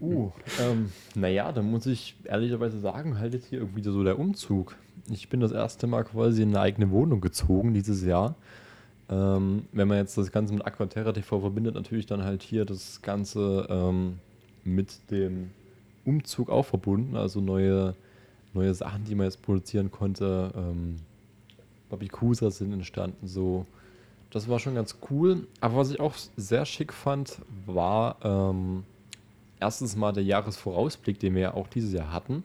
[0.00, 0.30] uh,
[0.60, 4.76] ähm, naja, dann muss ich ehrlicherweise sagen, halt jetzt hier irgendwie so der Umzug.
[5.10, 8.34] Ich bin das erste Mal quasi in eine eigene Wohnung gezogen dieses Jahr.
[9.08, 13.02] Ähm, wenn man jetzt das Ganze mit Aquaterra TV verbindet, natürlich dann halt hier das
[13.02, 14.18] Ganze ähm,
[14.64, 15.50] mit dem
[16.04, 17.94] Umzug auch verbunden, also neue,
[18.52, 20.52] neue Sachen, die man jetzt produzieren konnte.
[20.56, 20.96] Ähm,
[21.88, 23.64] Babikusa sind entstanden, so
[24.36, 25.46] das war schon ganz cool.
[25.60, 28.84] Aber was ich auch sehr schick fand, war ähm,
[29.60, 32.44] erstens mal der Jahresvorausblick, den wir ja auch dieses Jahr hatten.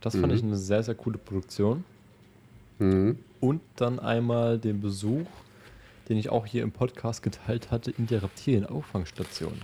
[0.00, 0.32] Das fand Mhm.
[0.34, 1.84] ich eine sehr, sehr coole Produktion.
[2.78, 3.18] Mhm.
[3.40, 5.26] Und dann einmal den Besuch,
[6.08, 9.54] den ich auch hier im Podcast geteilt hatte, in der Reptilien-Auffangstation.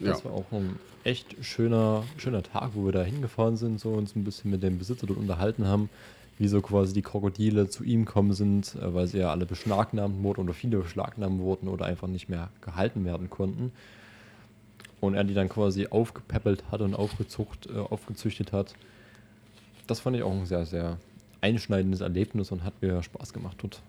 [0.00, 0.12] Ja.
[0.12, 4.16] Das war auch ein echt schöner, schöner Tag, wo wir da hingefahren sind, so uns
[4.16, 5.90] ein bisschen mit dem Besitzer dort unterhalten haben,
[6.38, 10.22] wie so quasi die Krokodile zu ihm kommen sind, äh, weil sie ja alle beschlagnahmt
[10.22, 13.72] wurden oder viele beschlagnahmt wurden oder einfach nicht mehr gehalten werden konnten.
[15.00, 18.74] Und er die dann quasi aufgepäppelt hat und aufgezucht, äh, aufgezüchtet hat.
[19.86, 20.98] Das fand ich auch ein sehr, sehr
[21.40, 23.80] einschneidendes Erlebnis und hat mir Spaß gemacht, dort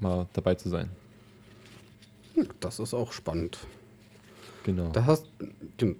[0.00, 0.90] mal dabei zu sein.
[2.60, 3.58] Das ist auch spannend.
[4.64, 4.90] Genau.
[4.90, 5.26] Das, hast,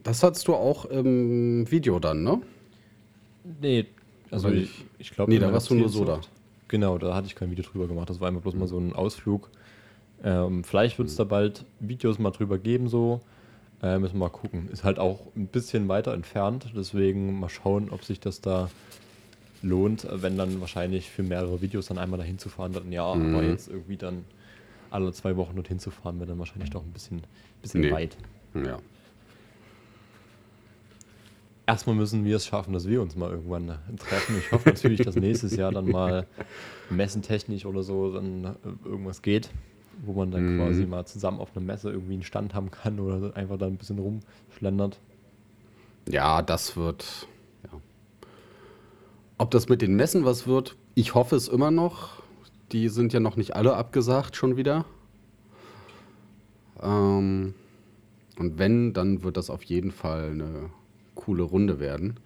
[0.03, 2.43] das hattest du auch im Video dann, ne?
[3.61, 3.87] Nee,
[4.31, 5.31] also ich, ich glaube.
[5.33, 6.21] Nee, da warst du nur so da.
[6.69, 8.11] Genau, da hatte ich kein Video drüber gemacht.
[8.11, 8.61] Das war einfach bloß Mhm.
[8.61, 9.51] mal so ein Ausflug.
[10.25, 13.21] Ähm, vielleicht wird es da bald Videos mal drüber geben, so.
[13.83, 14.69] Äh, müssen wir mal gucken.
[14.73, 18.71] Ist halt auch ein bisschen weiter entfernt, deswegen mal schauen, ob sich das da
[19.63, 23.43] lohnt, wenn dann wahrscheinlich für mehrere Videos dann einmal dahin zu fahren, dann ja, aber
[23.43, 23.51] Mhm.
[23.51, 24.25] jetzt irgendwie dann
[24.91, 27.23] alle zwei Wochen dorthin zu fahren, wäre dann wahrscheinlich doch ein bisschen,
[27.63, 27.91] bisschen Nee.
[27.91, 28.17] weit.
[28.55, 28.79] Ja.
[31.67, 34.39] Erstmal müssen wir es schaffen, dass wir uns mal irgendwann äh, treffen.
[34.39, 36.27] Ich hoffe natürlich, dass nächstes Jahr dann mal
[36.91, 39.51] messentechnisch oder so dann äh, irgendwas geht,
[40.05, 40.61] wo man dann Mhm.
[40.61, 43.77] quasi mal zusammen auf einer Messe irgendwie einen Stand haben kann oder einfach da ein
[43.79, 45.01] bisschen rumschlendert.
[46.09, 47.27] Ja, das wird.
[47.65, 47.81] Ja.
[49.39, 52.23] Ob das mit den Messen was wird, ich hoffe es immer noch.
[52.71, 54.85] Die sind ja noch nicht alle abgesagt schon wieder.
[56.81, 57.55] Ähm,
[58.39, 60.71] und wenn, dann wird das auf jeden Fall eine
[61.27, 62.19] coole Runde werden.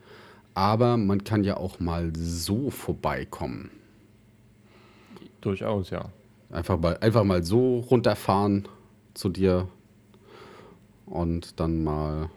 [0.54, 3.70] Aber man kann ja auch mal so vorbeikommen.
[5.40, 6.10] Durchaus, ja.
[6.50, 8.68] Einfach mal, einfach mal so runterfahren
[9.14, 9.68] zu dir
[11.06, 12.28] und dann mal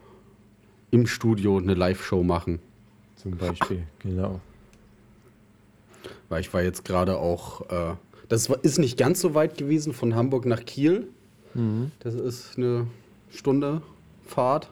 [0.92, 2.60] im Studio eine Live-Show machen.
[3.18, 4.40] Zum Beispiel, genau.
[6.30, 7.96] Weil ich war jetzt gerade auch, äh,
[8.30, 11.08] das ist nicht ganz so weit gewesen von Hamburg nach Kiel.
[12.00, 12.88] Das ist eine
[13.32, 13.82] Stunde
[14.26, 14.70] Fahrt.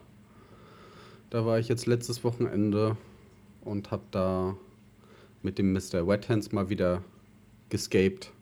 [1.32, 2.98] Da war ich jetzt letztes Wochenende
[3.62, 4.58] und habe da
[5.41, 6.06] mit dem Mr.
[6.06, 7.06] Wet Hands mal wieder
[7.70, 8.34] gescaped.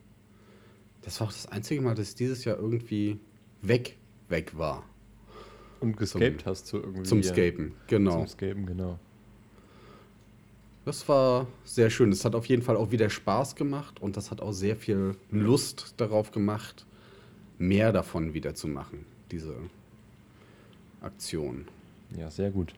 [1.04, 3.20] Das war auch das einzige Mal, dass ich dieses Jahr irgendwie
[3.62, 3.96] weg,
[4.28, 4.84] weg war.
[5.80, 7.04] Und gescaped hast du irgendwie.
[7.04, 8.26] Zum Scapen, genau.
[8.26, 8.98] Zum Scapen, genau.
[10.84, 12.12] Das war sehr schön.
[12.12, 15.16] Es hat auf jeden Fall auch wieder Spaß gemacht und das hat auch sehr viel
[15.30, 16.88] Lust darauf gemacht,
[17.60, 19.56] mehr davon wieder zu machen, diese
[21.02, 21.68] Aktion.
[22.18, 22.74] Ja, sehr gut.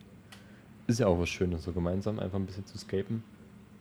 [0.87, 3.23] Ist ja auch was Schönes, so gemeinsam einfach ein bisschen zu scapen.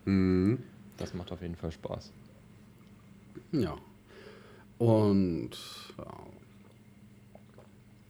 [0.05, 0.59] Mhm.
[0.97, 2.13] Das macht auf jeden Fall Spaß.
[3.53, 3.77] Ja.
[4.79, 5.51] Und
[5.99, 6.07] ja.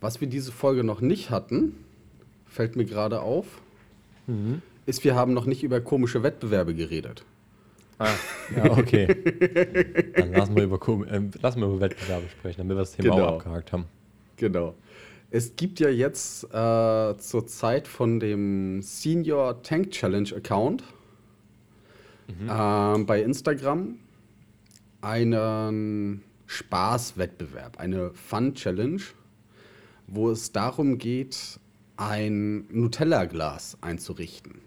[0.00, 1.74] was wir diese Folge noch nicht hatten,
[2.46, 3.46] fällt mir gerade auf,
[4.86, 7.24] ist, wir haben noch nicht über komische Wettbewerbe geredet.
[7.98, 8.08] Ah,
[8.56, 9.06] ja, okay.
[10.16, 13.26] Dann lassen wir über, ähm, lassen wir über Wettbewerbe sprechen, damit wir das Thema Genau.
[13.26, 13.84] auch abgehakt haben.
[14.36, 14.74] Genau.
[15.30, 20.82] Es gibt ja jetzt äh, zur Zeit von dem Senior Tank Challenge Account
[22.48, 23.98] ähm, bei Instagram
[25.00, 29.02] einen Spaßwettbewerb, eine Fun Challenge,
[30.06, 31.60] wo es darum geht,
[31.96, 34.60] ein Nutella-Glas einzurichten.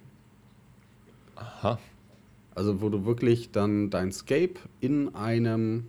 [1.36, 1.80] Aha.
[2.56, 5.88] Also wo du wirklich dann dein Scape in einem,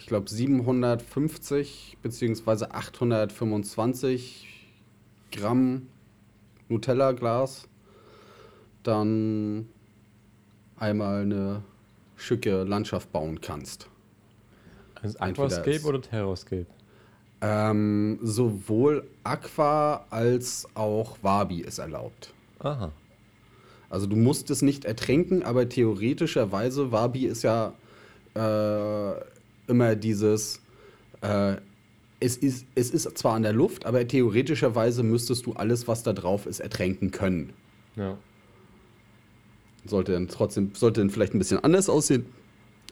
[0.00, 4.72] ich glaube 750 beziehungsweise 825
[5.30, 5.88] Gramm
[6.68, 7.68] Nutella-Glas
[8.82, 9.68] dann
[10.76, 11.62] einmal eine
[12.16, 13.88] schicke Landschaft bauen kannst.
[15.02, 16.66] Also Aquascape oder Terrascape?
[17.42, 22.32] Ähm, sowohl Aqua als auch Wabi ist erlaubt.
[22.60, 22.90] Aha.
[23.90, 27.74] Also du musst es nicht ertränken, aber theoretischerweise, Wabi ist ja
[28.34, 29.39] äh,
[29.70, 30.60] immer dieses,
[31.22, 31.56] äh,
[32.20, 36.12] es, ist, es ist zwar an der Luft, aber theoretischerweise müsstest du alles, was da
[36.12, 37.54] drauf ist, ertränken können.
[37.96, 38.18] Ja.
[39.86, 42.26] Sollte dann trotzdem, sollte dann vielleicht ein bisschen anders aussehen,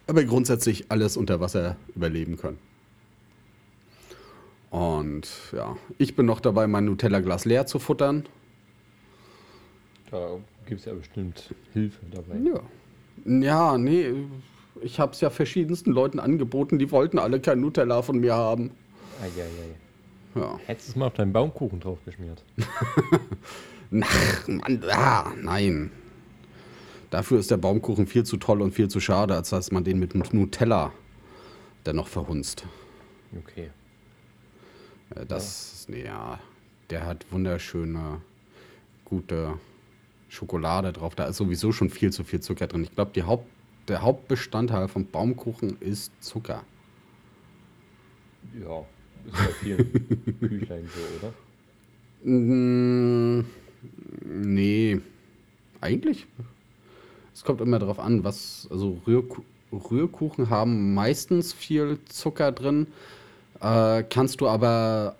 [0.06, 2.58] aber grundsätzlich alles unter Wasser überleben können.
[4.70, 8.24] Und ja, ich bin noch dabei, mein Nutella-Glas leer zu futtern.
[10.10, 12.36] Da gibt es ja bestimmt Hilfe dabei.
[12.38, 12.60] Ja.
[13.26, 14.14] Ja, nee,
[14.82, 18.70] ich habe es ja verschiedensten Leuten angeboten, die wollten alle kein Nutella von mir haben.
[19.20, 19.74] Eieiei.
[20.34, 20.58] Ja.
[20.66, 22.44] Hättest du es mal auf deinen Baumkuchen drauf geschmiert?
[24.00, 25.90] Ach, Mann, ah, nein.
[27.10, 29.98] Dafür ist der Baumkuchen viel zu toll und viel zu schade, als dass man den
[29.98, 30.92] mit Nutella
[31.86, 32.66] dennoch verhunzt.
[33.36, 33.70] Okay.
[35.14, 36.38] Äh, Das, nee, ja,
[36.90, 38.20] der hat wunderschöne,
[39.04, 39.54] gute
[40.28, 41.14] Schokolade drauf.
[41.14, 42.82] Da ist sowieso schon viel zu viel Zucker drin.
[42.84, 43.46] Ich glaube, die Haupt,
[43.88, 46.64] der Hauptbestandteil vom Baumkuchen ist Zucker.
[48.60, 48.84] Ja,
[49.26, 49.92] ist bei vielen
[50.40, 51.32] Küchlein so, oder?
[52.24, 53.44] Mm,
[54.24, 55.00] nee,
[55.80, 56.26] eigentlich.
[57.34, 62.86] Es kommt immer darauf an, was, also Rührku Rührkuchen haben meistens viel Zucker drin,
[63.60, 65.14] äh, kannst du aber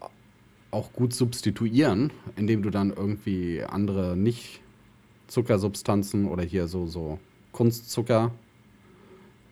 [0.70, 7.18] auch gut substituieren, indem du dann irgendwie andere Nicht-Zuckersubstanzen oder hier so, so
[7.52, 8.32] Kunstzucker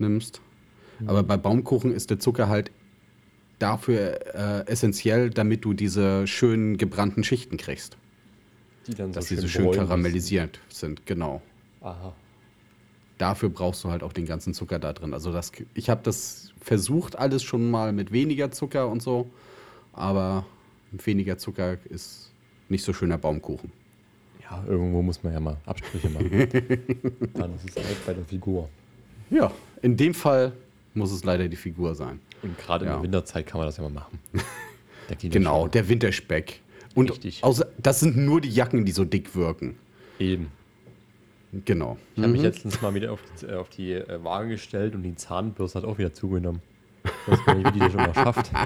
[0.00, 0.40] nimmst.
[1.06, 2.70] Aber bei Baumkuchen ist der Zucker halt
[3.58, 7.96] dafür äh, essentiell, damit du diese schönen gebrannten Schichten kriegst.
[8.86, 11.42] Die dann Dass so sie so schön karamellisiert sind, genau.
[11.80, 11.88] sind.
[11.88, 12.14] Aha.
[13.18, 15.14] Dafür brauchst du halt auch den ganzen Zucker da drin.
[15.14, 19.30] Also das, ich habe das versucht alles schon mal mit weniger Zucker und so,
[19.92, 20.44] aber
[20.92, 22.30] weniger Zucker ist
[22.68, 23.72] nicht so schöner Baumkuchen.
[24.42, 26.30] Ja, irgendwo muss man ja mal Abstriche machen.
[27.34, 28.68] dann ist es halt bei der Figur.
[29.30, 29.50] Ja,
[29.82, 30.52] in dem Fall
[30.94, 32.20] muss es leider die Figur sein.
[32.42, 32.96] Und gerade in Ja.
[32.96, 34.18] der Winterzeit kann man das ja mal machen.
[35.22, 35.70] Genau, schon.
[35.70, 36.60] der Winterspeck.
[36.96, 37.44] Und Richtig.
[37.44, 39.78] außer, das sind nur die Jacken, die so dick wirken.
[40.18, 40.48] Eben.
[41.64, 41.96] Genau.
[42.16, 45.04] Ich habe mich letztens mal wieder auf die, äh, auf die äh, Waage gestellt und
[45.04, 46.60] die Zahnbürste hat auch wieder zugenommen.
[47.04, 48.50] Ich weiß gar nicht, wie die das schon mal schafft.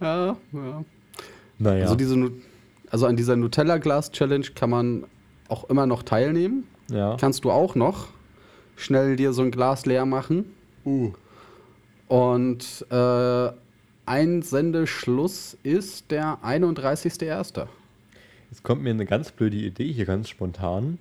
[0.00, 0.84] Ja, ja.
[1.58, 1.82] Naja.
[1.84, 2.30] Also, diese,
[2.90, 5.04] also an dieser Nutella Glass Challenge kann man
[5.48, 6.68] auch immer noch teilnehmen.
[6.90, 7.16] ja.
[7.18, 8.08] Kannst du auch noch
[8.76, 10.54] schnell dir so ein Glas leer machen.
[10.84, 11.12] Uh.
[12.08, 13.50] Und äh,
[14.06, 17.66] Einsendeschluss ist der 31.01.
[18.50, 20.98] Jetzt kommt mir eine ganz blöde Idee hier ganz spontan.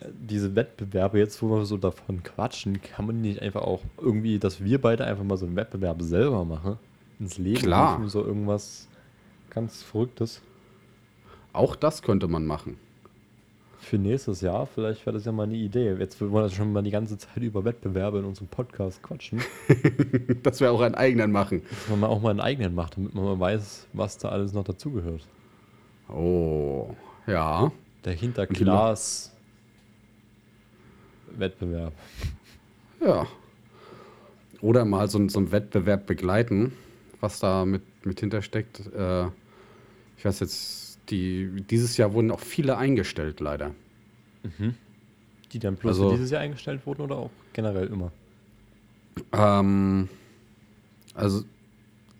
[0.00, 4.38] Äh, Diese Wettbewerbe, jetzt wo wir so davon quatschen, kann man nicht einfach auch irgendwie,
[4.38, 6.78] dass wir beide einfach mal so einen Wettbewerb selber machen?
[7.20, 7.96] Ins Leben Klar.
[7.96, 8.88] rufen, so irgendwas
[9.50, 10.42] ganz Verrücktes.
[11.52, 12.76] Auch das könnte man machen.
[13.84, 15.94] Für nächstes Jahr, vielleicht wäre das ja mal eine Idee.
[15.98, 19.42] Jetzt wollen wir schon mal die ganze Zeit über Wettbewerbe in unserem Podcast quatschen.
[20.42, 21.62] Dass wir auch einen eigenen machen.
[21.68, 24.64] Dass man auch mal einen eigenen macht, damit man mal weiß, was da alles noch
[24.64, 25.26] dazugehört.
[26.08, 26.94] Oh,
[27.26, 27.70] ja.
[28.04, 29.32] Der Hinterglas
[31.38, 31.92] Wettbewerb.
[33.04, 33.26] Ja.
[34.60, 36.72] Oder mal so, so einen Wettbewerb begleiten,
[37.20, 38.80] was da mit, mit hintersteckt.
[38.94, 39.26] Äh,
[40.16, 43.74] ich weiß jetzt, die, dieses Jahr wurden auch viele eingestellt, leider.
[45.52, 48.12] Die dann bloß Also- dieses Jahr eingestellt wurden oder auch generell immer?
[49.32, 50.08] Ähm,
[51.14, 51.44] also,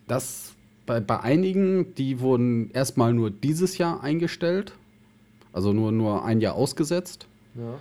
[0.06, 0.54] das
[0.86, 4.74] bei, bei einigen, die wurden erstmal nur dieses Jahr eingestellt.
[5.52, 7.26] Also nur, nur ein Jahr ausgesetzt.
[7.54, 7.78] Ja.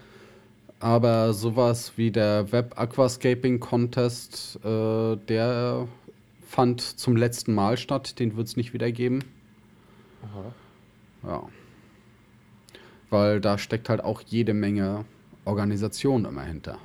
[0.80, 5.88] Aber sowas wie der Web Aquascaping Contest, äh, der
[6.46, 8.20] fand zum letzten Mal statt.
[8.20, 9.20] Den wird es nicht wieder geben.
[11.24, 11.44] Ja.
[13.10, 15.06] Weil da steckt halt auch jede Menge
[15.46, 16.80] Organisation immer hinter.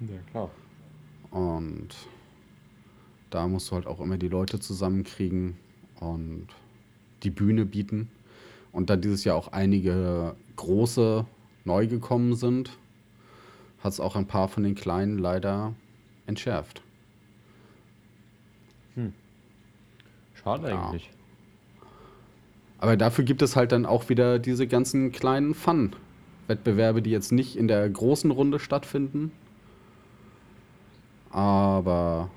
[0.00, 0.50] Ja, klar.
[1.30, 1.88] Und
[3.30, 5.56] da musst du halt auch immer die Leute zusammenkriegen
[6.00, 6.46] und
[7.22, 8.10] die Bühne bieten.
[8.72, 11.26] Und da dieses Jahr auch einige große
[11.64, 12.78] neu gekommen sind,
[13.80, 15.74] hat es auch ein paar von den kleinen leider
[16.26, 16.82] entschärft.
[20.34, 20.86] Schade Ja.
[20.86, 21.10] eigentlich.
[22.78, 27.56] Aber dafür gibt es halt dann auch wieder diese ganzen kleinen Fun-Wettbewerbe, die jetzt nicht
[27.56, 29.32] in der großen Runde stattfinden,
[31.30, 32.30] aber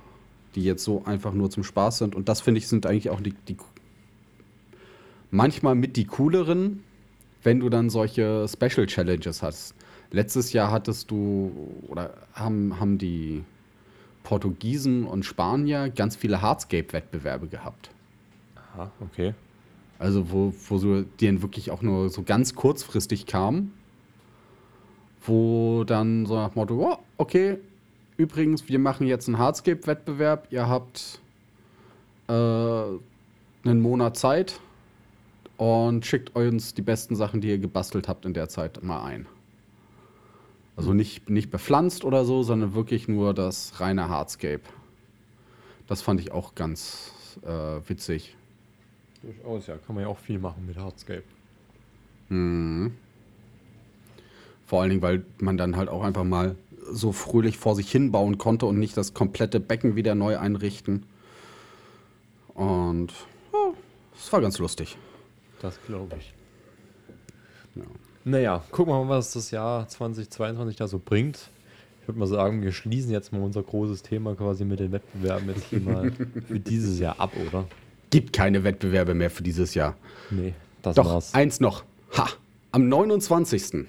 [0.55, 2.15] die jetzt so einfach nur zum Spaß sind.
[2.15, 3.55] Und das finde ich sind eigentlich auch die, die
[5.29, 6.83] manchmal mit die cooleren,
[7.43, 9.75] wenn du dann solche Special Challenges hast.
[10.11, 11.51] Letztes Jahr hattest du
[11.87, 13.43] oder haben, haben die
[14.23, 17.91] Portugiesen und Spanier ganz viele Hardscape-Wettbewerbe gehabt.
[18.73, 19.33] Aha, okay.
[20.01, 23.71] Also wo, wo so, die dann wirklich auch nur so ganz kurzfristig kamen,
[25.23, 27.59] wo dann so nach Motto, oh, okay,
[28.17, 31.19] übrigens, wir machen jetzt einen Hardscape-Wettbewerb, ihr habt
[32.27, 34.59] äh, einen Monat Zeit
[35.57, 39.27] und schickt uns die besten Sachen, die ihr gebastelt habt in der Zeit mal ein.
[40.75, 44.63] Also nicht, nicht bepflanzt oder so, sondern wirklich nur das reine Hardscape.
[45.85, 47.11] Das fand ich auch ganz
[47.45, 48.35] äh, witzig.
[49.21, 49.77] Durchaus, ja.
[49.77, 51.23] Kann man ja auch viel machen mit Hardscape.
[54.65, 56.55] Vor allen Dingen, weil man dann halt auch einfach mal
[56.89, 61.03] so fröhlich vor sich hin bauen konnte und nicht das komplette Becken wieder neu einrichten.
[62.53, 63.11] Und
[63.53, 63.73] ja,
[64.15, 64.97] es war ganz lustig.
[65.61, 66.33] Das glaube ich.
[67.75, 67.83] Ja.
[68.23, 71.49] Naja, gucken wir mal, was das Jahr 2022 da so bringt.
[72.01, 75.49] Ich würde mal sagen, wir schließen jetzt mal unser großes Thema quasi mit den Wettbewerben
[75.49, 76.11] jetzt hier mal
[76.47, 77.65] für dieses Jahr ab, oder?
[78.11, 79.97] Gibt keine Wettbewerbe mehr für dieses Jahr.
[80.29, 81.33] Nee, das Doch, war's.
[81.33, 81.83] eins noch.
[82.17, 82.27] Ha!
[82.71, 83.87] Am 29.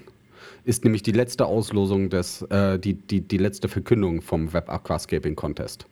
[0.65, 5.35] ist nämlich die letzte Auslosung des, äh, die, die, die letzte Verkündung vom Web Aquascaping
[5.35, 5.85] Contest.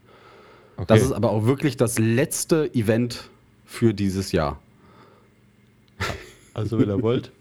[0.77, 0.85] Okay.
[0.87, 3.29] Das ist aber auch wirklich das letzte Event
[3.65, 4.59] für dieses Jahr.
[6.53, 7.31] Also, wenn ihr wollt,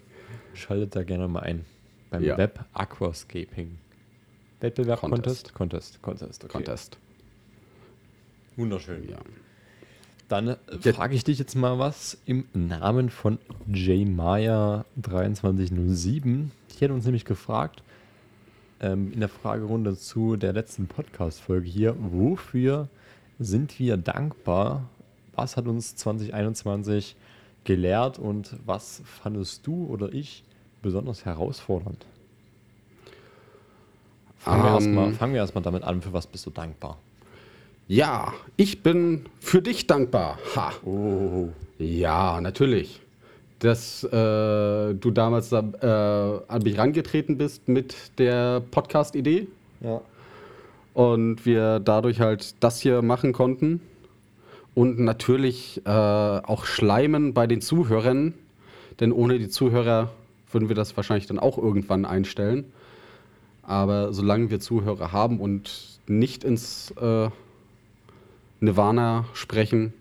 [0.55, 1.65] schaltet da gerne mal ein.
[2.11, 2.37] Beim Ja.
[2.37, 3.79] Web Aquascaping.
[4.61, 5.55] Wettbewerb, Contest.
[5.55, 6.45] Contest, Contest, Contest.
[6.45, 6.53] Okay.
[6.53, 6.99] Contest.
[8.57, 9.09] Wunderschön.
[9.09, 9.19] Ja.
[10.31, 13.39] Dann äh, frage ich dich jetzt mal was im Namen von
[14.05, 16.53] Maya 2307.
[16.71, 17.83] Die hat uns nämlich gefragt,
[18.81, 22.89] ähm, in der Fragerunde zu der letzten Podcast-Folge hier, wofür
[23.41, 24.89] sind wir dankbar?
[25.35, 27.17] Was hat uns 2021
[27.65, 30.45] gelehrt und was fandest du oder ich
[30.81, 32.07] besonders herausfordernd?
[34.39, 34.75] Fangen wir Ähm.
[34.75, 36.99] erstmal wir erstmal damit an, für was bist du dankbar?
[37.91, 40.39] Ja, ich bin für dich dankbar.
[40.55, 40.73] Ha.
[40.85, 43.01] Oh, Ja, natürlich.
[43.59, 49.49] Dass äh, du damals äh, an mich rangetreten bist mit der Podcast-Idee.
[49.81, 50.01] ja.
[50.95, 53.81] und wir dadurch halt das hier machen konnten.
[54.77, 58.35] Und natürlich äh, auch Schleimen bei den Zuhörern,
[59.01, 60.13] denn ohne die Zuhörer
[60.53, 62.67] würden wir das wahrscheinlich dann auch irgendwann einstellen.
[63.65, 67.31] Aber solange wir Zuhörer haben und nicht ins äh,
[68.61, 69.93] Nirvana sprechen,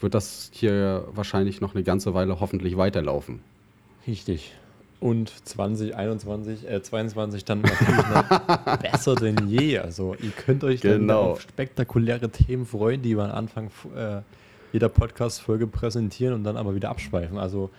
[0.00, 3.40] wird das hier wahrscheinlich noch eine ganze Weile hoffentlich weiterlaufen.
[4.06, 4.52] Richtig.
[4.98, 9.78] Und 2021, äh, 22 dann natürlich noch besser denn je.
[9.78, 11.32] Also ihr könnt euch dann Genau.
[11.32, 14.20] auf spektakuläre Themen freuen, die wir am Anfang äh,
[14.72, 17.38] jeder Podcast-Folge präsentieren und dann aber wieder abschweifen.
[17.38, 17.70] Also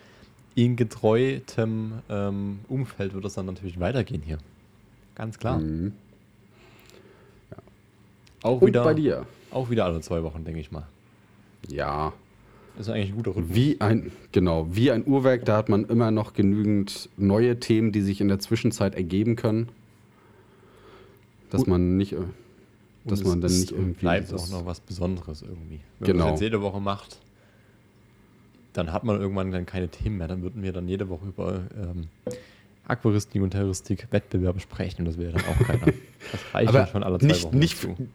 [0.56, 4.40] in getreutem ähm, Umfeld wird es dann natürlich weitergehen hier.
[5.16, 5.60] Ganz klar.
[5.60, 5.94] Mhm.
[8.44, 9.26] Auch, Und wieder, bei dir?
[9.52, 10.88] Auch wieder alle zwei Wochen, denke ich mal.
[11.70, 12.14] Ja,
[12.80, 13.56] Ist eigentlich ein guter Rhythmus.
[13.56, 18.02] wie ein, genau, wie ein Uhrwerk, da hat man immer noch genügend neue Themen, die
[18.02, 19.70] sich in der Zwischenzeit ergeben können.
[21.50, 22.18] Dass Und- man nicht, äh,
[23.06, 24.00] dass Und man es dann nicht irgendwie.
[24.00, 25.80] bleibt auch noch was Besonderes irgendwie.
[26.00, 26.20] Wenn Genau.
[26.26, 27.18] man das jetzt jede Woche macht,
[28.74, 30.28] dann hat man irgendwann dann keine Themen mehr.
[30.30, 32.08] Dann würden wir dann jede Woche über ähm,
[32.88, 35.88] Aquaristik und Terroristik Wettbewerbe sprechen und das wäre dann auch keiner.
[36.32, 37.58] Das reicht Aber ja schon alle zwei nicht, Wochen.
[37.60, 38.08] nicht, dazu.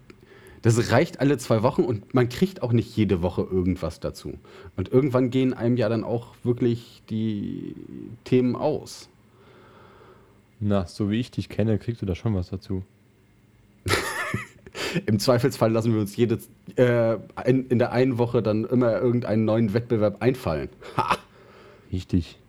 [0.66, 4.34] Das reicht alle zwei Wochen und man kriegt auch nicht jede Woche irgendwas dazu.
[4.76, 7.76] Und irgendwann gehen einem ja dann auch wirklich die
[8.24, 9.08] Themen aus.
[10.58, 12.82] Na, so wie ich dich kenne, kriegst du da schon was dazu.
[15.06, 16.40] Im Zweifelsfall lassen wir uns jede,
[16.74, 17.16] äh,
[17.48, 20.70] in, in der einen Woche dann immer irgendeinen neuen Wettbewerb einfallen.
[20.96, 21.16] Ha!
[21.92, 22.40] Richtig.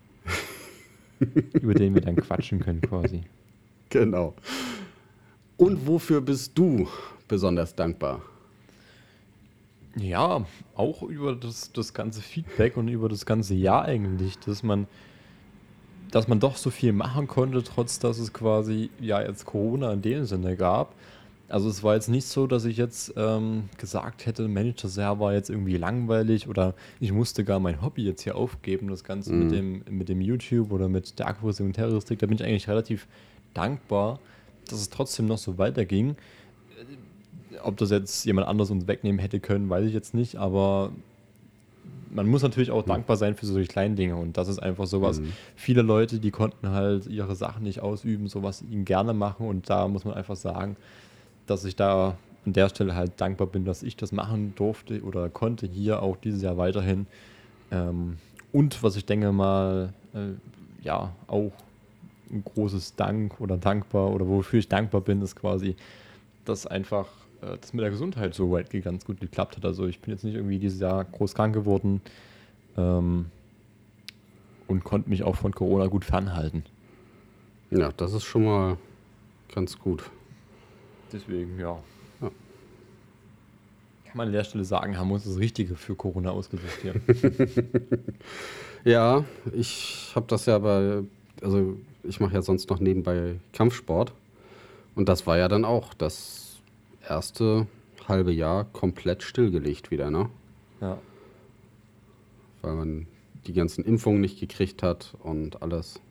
[1.53, 3.21] über den wir dann quatschen können quasi.
[3.89, 4.33] Genau.
[5.57, 6.87] Und wofür bist du
[7.27, 8.21] besonders dankbar?
[9.95, 14.87] Ja, auch über das, das ganze Feedback und über das ganze Jahr eigentlich, dass man,
[16.11, 20.01] dass man doch so viel machen konnte, trotz dass es quasi ja jetzt Corona in
[20.01, 20.93] dem Sinne gab.
[21.49, 25.19] Also es war jetzt nicht so, dass ich jetzt ähm, gesagt hätte, Mensch, das Jahr
[25.19, 29.31] war jetzt irgendwie langweilig oder ich musste gar mein Hobby jetzt hier aufgeben, das Ganze
[29.31, 32.19] mit, dem, mit dem YouTube oder mit der Aquaristik und Terroristik.
[32.19, 33.07] Da bin ich eigentlich relativ
[33.53, 34.19] dankbar,
[34.69, 36.17] dass es trotzdem noch so weiterging.
[37.67, 40.91] Ob das jetzt jemand anders uns wegnehmen hätte können, weiß ich jetzt nicht, aber
[42.09, 45.19] man muss natürlich auch dankbar sein für solche kleinen Dinge und das ist einfach sowas.
[45.55, 49.45] Viele Leute, die konnten halt ihre Sachen nicht ausüben, so was sie ihnen gerne machen
[49.45, 50.77] und da muss man einfach sagen,
[51.45, 55.27] dass ich da an der Stelle halt dankbar bin, dass ich das machen durfte oder
[55.29, 57.05] konnte hier auch dieses Jahr weiterhin.
[57.71, 58.17] Ähm,
[58.53, 61.51] und was ich denke mal, äh, ja, auch
[62.31, 65.75] ein großes Dank oder dankbar oder wofür ich dankbar bin, ist quasi,
[66.45, 67.07] dass einfach
[67.41, 69.65] das mit der Gesundheit so weit ganz gut geklappt hat.
[69.65, 72.01] Also ich bin jetzt nicht irgendwie dieses Jahr groß krank geworden
[72.77, 73.25] ähm,
[74.67, 76.63] und konnte mich auch von Corona gut fernhalten.
[77.69, 78.77] Ja, das ist schon mal
[79.53, 80.09] ganz gut.
[81.11, 81.77] Deswegen, ja.
[82.21, 82.31] Ja.
[84.05, 86.95] Kann man an der Stelle sagen, haben wir uns das Richtige für Corona ausgesucht hier.
[88.87, 91.03] Ja, ich habe das ja bei,
[91.41, 94.13] also ich mache ja sonst noch nebenbei Kampfsport.
[94.95, 96.46] Und das war ja dann auch das
[97.09, 97.67] erste
[98.07, 100.29] halbe Jahr komplett stillgelegt wieder, ne?
[100.81, 100.97] ja.
[102.61, 103.07] Weil man
[103.45, 106.01] die ganzen Impfungen nicht gekriegt hat und alles.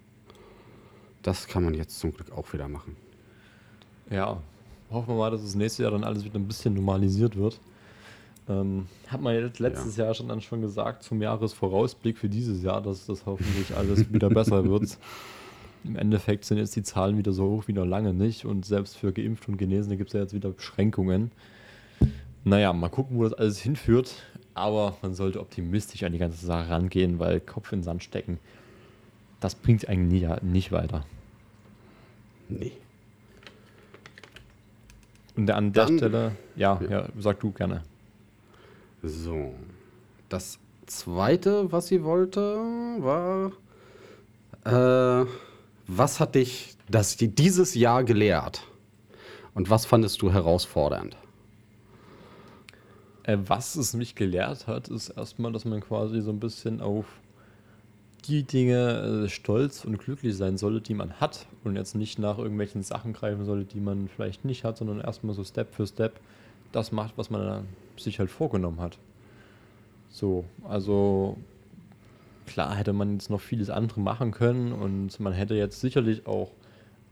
[1.23, 2.97] Das kann man jetzt zum Glück auch wieder machen.
[4.11, 4.41] ja,
[4.91, 7.59] hoffen wir mal, dass das nächste Jahr dann alles wieder ein bisschen normalisiert wird.
[8.49, 12.81] Ähm, hat man jetzt letztes Jahr schon dann schon gesagt, zum Jahresvorausblick für dieses Jahr,
[12.81, 14.97] dass das hoffentlich alles wieder besser wird.
[15.87, 18.97] Im Endeffekt sind jetzt die Zahlen wieder so hoch wie noch lange nicht und selbst
[18.97, 21.31] für Geimpfte und Genesene gibt es ja jetzt wieder Beschränkungen.
[22.45, 24.15] Naja, mal gucken, wo das alles hinführt,
[24.55, 28.39] aber man sollte optimistisch an die ganze Sache rangehen, weil Kopf in den Sand stecken,
[29.41, 31.05] das bringt eigentlich nie, nicht weiter.
[32.49, 32.73] Nee.
[35.37, 37.83] Und an der Dann- Stelle, ja, ja, sag du gerne.
[39.03, 39.55] So.
[40.29, 42.41] Das zweite, was sie wollte,
[43.01, 43.53] war.
[44.65, 45.27] Äh,
[45.87, 48.63] was hat dich das, dieses Jahr gelehrt?
[49.55, 51.17] Und was fandest du herausfordernd?
[53.23, 57.07] Äh, was es mich gelehrt hat, ist erstmal, dass man quasi so ein bisschen auf
[58.27, 62.39] die Dinge äh, stolz und glücklich sein sollte, die man hat und jetzt nicht nach
[62.39, 66.21] irgendwelchen Sachen greifen sollte, die man vielleicht nicht hat, sondern erstmal so Step für Step
[66.73, 67.67] das macht, was man
[67.97, 68.99] sich halt vorgenommen hat.
[70.11, 71.37] So, also
[72.47, 76.53] klar hätte man jetzt noch vieles andere machen können und man hätte jetzt sicherlich auch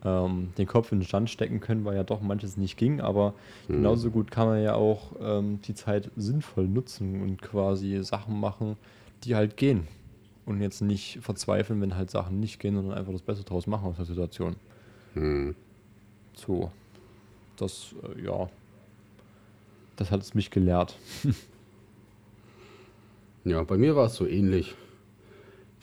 [0.05, 3.35] ähm, den Kopf in den Stand stecken können, weil ja doch manches nicht ging, aber
[3.69, 8.77] genauso gut kann man ja auch ähm, die Zeit sinnvoll nutzen und quasi Sachen machen,
[9.25, 9.87] die halt gehen.
[10.47, 13.89] Und jetzt nicht verzweifeln, wenn halt Sachen nicht gehen, sondern einfach das Beste draus machen
[13.89, 14.57] aus der Situation.
[15.15, 15.55] Hm.
[16.35, 16.71] So.
[17.57, 18.51] das, äh, ja,
[19.97, 20.97] das hat es mich gelehrt.
[23.45, 24.75] Ja, bei mir war es so ähnlich.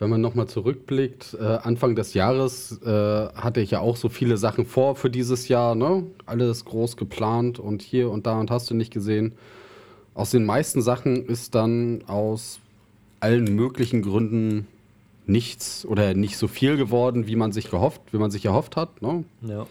[0.02, 2.88] Wenn man nochmal zurückblickt, äh, Anfang des Jahres äh,
[3.36, 6.08] hatte ich ja auch so viele Sachen vor für dieses Jahr, ne?
[6.26, 9.34] Alles groß geplant und hier und da und hast du nicht gesehen.
[10.16, 12.62] Aus den meisten Sachen ist dann aus
[13.20, 14.66] allen möglichen Gründen
[15.28, 19.04] nichts oder nicht so viel geworden, wie man sich gehofft, wie man sich erhofft hat.
[19.04, 19.24] Ne?
[19.44, 19.68] Ja.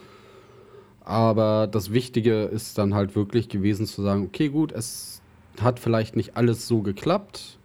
[1.04, 5.22] Aber das Wichtige ist dann halt wirklich gewesen zu sagen, okay, gut, es
[5.60, 7.58] hat vielleicht nicht alles so geklappt,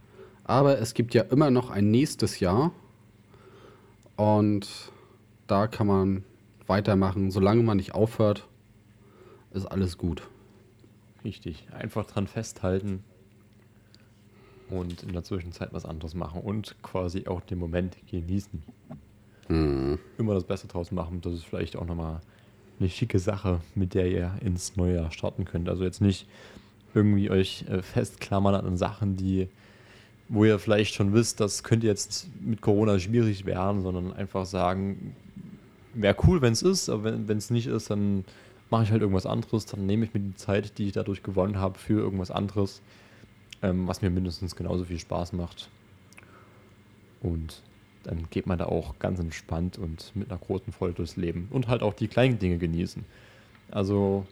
[0.45, 2.71] aber es gibt ja immer noch ein nächstes Jahr.
[4.15, 4.91] Und
[5.47, 6.23] da kann man
[6.67, 7.31] weitermachen.
[7.31, 8.47] Solange man nicht aufhört,
[9.51, 10.23] ist alles gut.
[11.23, 11.67] Richtig.
[11.71, 13.03] Einfach dran festhalten
[14.69, 18.63] und in der Zwischenzeit was anderes machen und quasi auch den Moment genießen.
[19.47, 19.99] Mhm.
[20.17, 21.21] Immer das Beste draus machen.
[21.21, 22.21] Das ist vielleicht auch nochmal
[22.79, 25.69] eine schicke Sache, mit der ihr ins neue Jahr starten könnt.
[25.69, 26.27] Also jetzt nicht
[26.93, 29.49] irgendwie euch äh, festklammern an Sachen, die
[30.27, 35.15] wo ihr vielleicht schon wisst, das könnte jetzt mit Corona schwierig werden, sondern einfach sagen,
[35.93, 38.25] wäre cool, wenn es ist, aber wenn es nicht ist, dann
[38.69, 41.59] mache ich halt irgendwas anderes, dann nehme ich mir die Zeit, die ich dadurch gewonnen
[41.59, 42.81] habe, für irgendwas anderes,
[43.61, 45.69] ähm, was mir mindestens genauso viel Spaß macht.
[47.21, 47.61] Und
[48.03, 51.67] dann geht man da auch ganz entspannt und mit einer großen Freude durchs Leben und
[51.67, 53.03] halt auch die kleinen Dinge genießen.
[53.71, 54.25] Also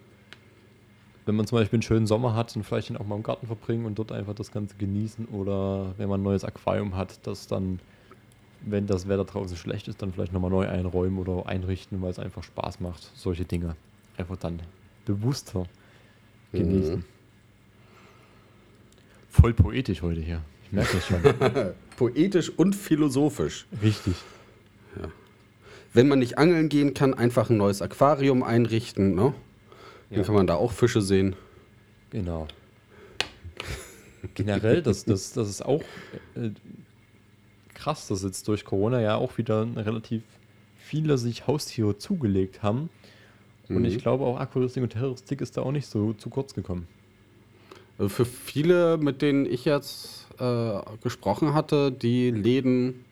[1.26, 3.48] wenn man zum Beispiel einen schönen Sommer hat, dann vielleicht den auch mal im Garten
[3.48, 5.26] verbringen und dort einfach das Ganze genießen.
[5.28, 7.80] Oder wenn man ein neues Aquarium hat, das dann,
[8.62, 12.20] wenn das Wetter draußen schlecht ist, dann vielleicht nochmal neu einräumen oder einrichten, weil es
[12.20, 13.12] einfach Spaß macht.
[13.16, 13.76] Solche Dinge
[14.18, 14.62] einfach dann
[15.06, 15.66] bewusster
[16.52, 16.96] genießen.
[16.96, 17.06] Mhm.
[19.30, 20.42] Voll poetisch heute hier.
[20.66, 21.22] Ich merke das schon.
[21.98, 23.66] Poetisch und philosophisch.
[23.82, 24.16] Richtig.
[25.00, 25.08] Ja.
[25.94, 29.34] Wenn man nicht angeln gehen kann, einfach ein neues Aquarium einrichten, ne?
[30.14, 30.18] Ja.
[30.18, 31.36] Dann kann man da auch Fische sehen.
[32.12, 32.48] Genau.
[34.36, 35.82] Generell, das, das, das ist auch
[36.36, 36.52] äh,
[37.74, 40.22] krass, dass jetzt durch Corona ja auch wieder relativ
[40.78, 42.90] viele sich Haustiere zugelegt haben.
[43.70, 43.86] Und mhm.
[43.86, 46.88] ich glaube auch Aquaristik und Terroristik ist da auch nicht so zu kurz gekommen.
[47.98, 53.04] Also für viele, mit denen ich jetzt äh, gesprochen hatte, die Läden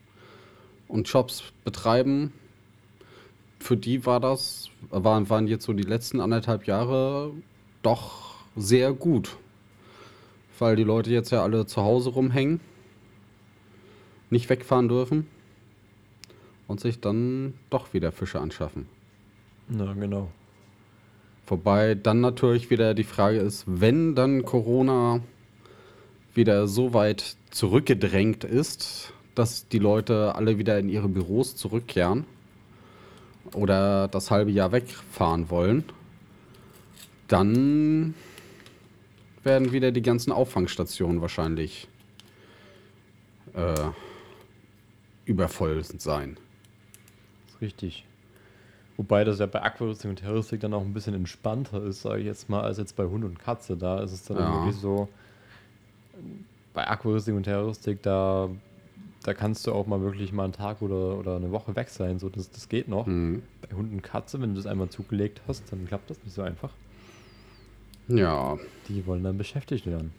[0.87, 2.31] und Shops betreiben,
[3.61, 7.31] für die war das, waren, waren jetzt so die letzten anderthalb Jahre
[7.81, 9.37] doch sehr gut.
[10.59, 12.59] Weil die Leute jetzt ja alle zu Hause rumhängen,
[14.29, 15.27] nicht wegfahren dürfen
[16.67, 18.87] und sich dann doch wieder Fische anschaffen.
[19.67, 20.29] Na, genau.
[21.47, 25.21] Wobei dann natürlich wieder die Frage ist, wenn dann Corona
[26.33, 32.25] wieder so weit zurückgedrängt ist, dass die Leute alle wieder in ihre Büros zurückkehren
[33.53, 35.83] oder das halbe Jahr wegfahren wollen,
[37.27, 38.13] dann
[39.43, 41.87] werden wieder die ganzen Auffangstationen wahrscheinlich
[43.53, 43.89] äh,
[45.25, 46.37] übervoll sein.
[47.45, 48.05] Das ist richtig.
[48.97, 52.25] Wobei das ja bei Aquaristik und Terroristik dann auch ein bisschen entspannter ist, sage ich
[52.25, 53.75] jetzt mal, als jetzt bei Hund und Katze.
[53.75, 54.53] Da ist es dann ja.
[54.53, 55.09] wirklich so,
[56.73, 58.49] bei Aquaristik und Terroristik, da
[59.23, 62.17] da kannst du auch mal wirklich mal einen Tag oder, oder eine Woche weg sein.
[62.19, 63.05] So, das, das geht noch.
[63.05, 63.43] Mhm.
[63.61, 66.41] Bei Hund und Katze, wenn du das einmal zugelegt hast, dann klappt das nicht so
[66.41, 66.71] einfach.
[68.07, 68.57] Ja.
[68.87, 70.11] Die wollen dann beschäftigt werden.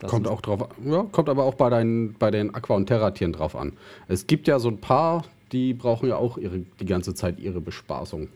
[0.00, 3.32] Das kommt auch drauf ja, kommt aber auch bei, deinen, bei den Aqua- und Terratieren
[3.32, 3.72] drauf an.
[4.08, 7.60] Es gibt ja so ein paar, die brauchen ja auch ihre, die ganze Zeit ihre
[7.60, 8.28] Bespaßung.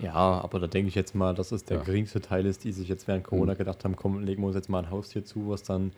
[0.00, 1.82] Ja, aber da denke ich jetzt mal, dass es der ja.
[1.82, 3.58] geringste Teil ist, die sich jetzt während Corona mhm.
[3.58, 5.92] gedacht haben, komm, legen wir uns jetzt mal ein Haustier zu, was dann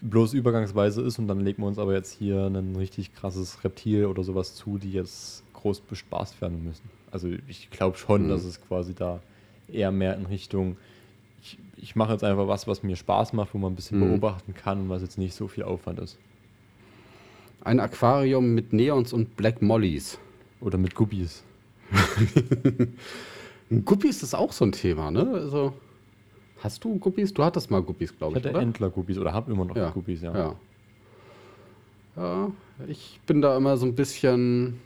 [0.00, 4.06] bloß übergangsweise ist und dann legen wir uns aber jetzt hier ein richtig krasses Reptil
[4.06, 6.88] oder sowas zu, die jetzt groß bespaßt werden müssen.
[7.10, 8.28] Also ich glaube schon, mhm.
[8.28, 9.20] dass es quasi da
[9.68, 10.76] eher mehr in Richtung,
[11.42, 14.08] ich, ich mache jetzt einfach was, was mir Spaß macht, wo man ein bisschen mhm.
[14.08, 16.18] beobachten kann und was jetzt nicht so viel Aufwand ist.
[17.62, 20.18] Ein Aquarium mit Neons und Black Mollys.
[20.60, 21.42] Oder mit Guppies.
[23.84, 25.28] Guppies ist auch so ein Thema, ne?
[25.34, 25.74] Also
[26.66, 27.32] Hast du Guppies?
[27.32, 28.44] Du hattest mal Guppies, glaube ich.
[28.44, 29.90] Ich hatte Entler-Guppies oder habe immer noch ja.
[29.90, 30.36] Guppies, ja.
[30.36, 30.56] ja.
[32.16, 32.50] Ja,
[32.88, 34.80] ich bin da immer so ein bisschen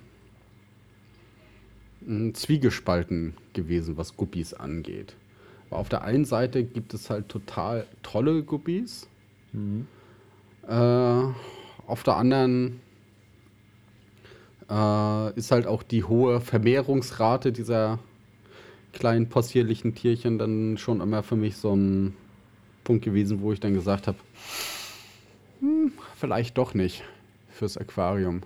[2.35, 5.17] zwiegespalten gewesen, was Guppies angeht.
[5.71, 9.09] Aber auf der einen Seite gibt es halt total tolle Guppies.
[9.55, 9.87] Mhm.
[10.69, 11.23] Äh,
[11.87, 12.81] auf der anderen
[14.69, 18.01] äh, ist halt auch die hohe Vermehrungsrate dieser
[18.93, 22.15] kleinen possierlichen Tierchen dann schon immer für mich so ein
[22.85, 24.19] Punkt gewesen, wo ich dann gesagt habe,
[25.61, 27.03] hm, vielleicht doch nicht
[27.51, 28.43] fürs Aquarium.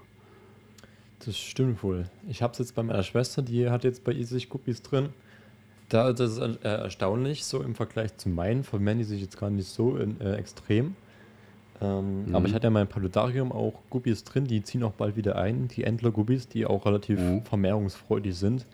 [1.25, 2.05] Das stimmt wohl.
[2.29, 5.09] Ich habe es jetzt bei meiner Schwester, die hat jetzt bei ihr sich Guppies drin.
[5.89, 9.51] Da das ist äh, erstaunlich, so im Vergleich zu meinen, vermehren die sich jetzt gar
[9.51, 10.97] nicht so in, äh, extrem.
[11.81, 12.35] Ähm, Mhm.
[12.35, 15.69] Aber ich hatte ja mein Paludarium auch Guppies drin, die ziehen auch bald wieder ein,
[15.69, 17.43] die Entler-Guppies, die auch relativ Mhm.
[17.45, 18.67] vermehrungsfreudig sind.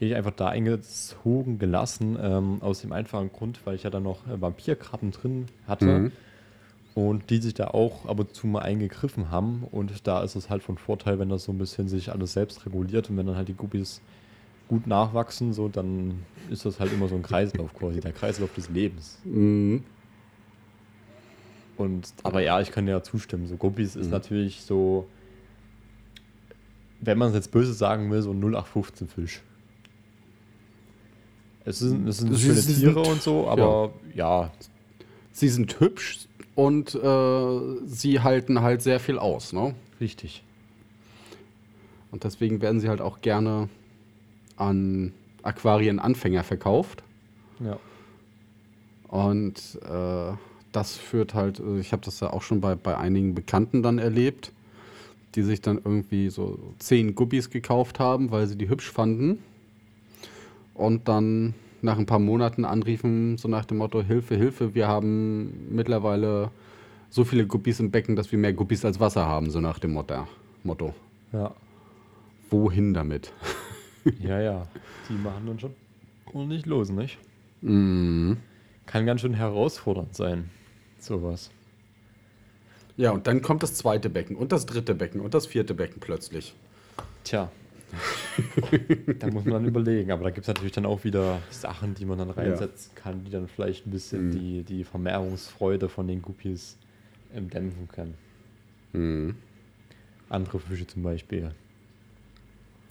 [0.00, 4.02] Die ich einfach da eingezogen gelassen, ähm, aus dem einfachen Grund, weil ich ja dann
[4.02, 5.84] noch äh, Vampirkrabben drin hatte.
[5.84, 6.12] Mhm.
[6.94, 9.64] Und die sich da auch ab und zu mal eingegriffen haben.
[9.70, 12.66] Und da ist es halt von Vorteil, wenn das so ein bisschen sich alles selbst
[12.66, 14.00] reguliert und wenn dann halt die Guppies
[14.68, 18.68] gut nachwachsen, so dann ist das halt immer so ein Kreislauf quasi, der Kreislauf des
[18.70, 19.18] Lebens.
[19.24, 19.84] Mhm.
[21.76, 23.46] Und, aber ja, ich kann ja zustimmen.
[23.46, 24.12] So Guppies ist Mhm.
[24.12, 25.06] natürlich so,
[27.00, 29.42] wenn man es jetzt böse sagen will, so ein 0815 Fisch.
[31.64, 34.50] Es sind, es sind Sie- schöne sie Tiere sind- und so, aber ja,
[35.32, 39.74] Sie sind hübsch und äh, sie halten halt sehr viel aus, ne?
[40.00, 40.42] richtig.
[42.10, 43.68] Und deswegen werden sie halt auch gerne
[44.56, 47.02] an Aquarienanfänger verkauft.
[47.60, 47.78] Ja.
[49.08, 50.32] Und äh,
[50.72, 53.98] das führt halt, also ich habe das ja auch schon bei, bei einigen Bekannten dann
[53.98, 54.52] erlebt,
[55.34, 59.38] die sich dann irgendwie so zehn Guppies gekauft haben, weil sie die hübsch fanden.
[60.80, 61.52] Und dann
[61.82, 66.50] nach ein paar Monaten anriefen, so nach dem Motto, Hilfe, Hilfe, wir haben mittlerweile
[67.10, 69.92] so viele Guppies im Becken, dass wir mehr Guppies als Wasser haben, so nach dem
[69.92, 70.26] Motto.
[70.64, 70.94] Motto.
[71.32, 71.54] Ja.
[72.48, 73.32] Wohin damit?
[74.18, 74.66] Ja, ja.
[75.10, 75.74] Die machen dann schon
[76.32, 77.18] ordentlich los, nicht?
[77.60, 78.38] Mhm.
[78.86, 80.48] Kann ganz schön herausfordernd sein,
[80.98, 81.50] sowas.
[82.96, 86.00] Ja, und dann kommt das zweite Becken und das dritte Becken und das vierte Becken
[86.00, 86.54] plötzlich.
[87.24, 87.52] Tja.
[89.18, 90.10] da muss man dann überlegen.
[90.12, 93.30] Aber da gibt es natürlich dann auch wieder Sachen, die man dann reinsetzen kann, die
[93.30, 94.30] dann vielleicht ein bisschen Mhm.
[94.32, 96.76] die, die Vermehrungsfreude von den Guppies
[97.34, 98.14] ähm, dämpfen können.
[98.92, 99.34] Mhm.
[100.28, 101.50] Andere Fische zum Beispiel.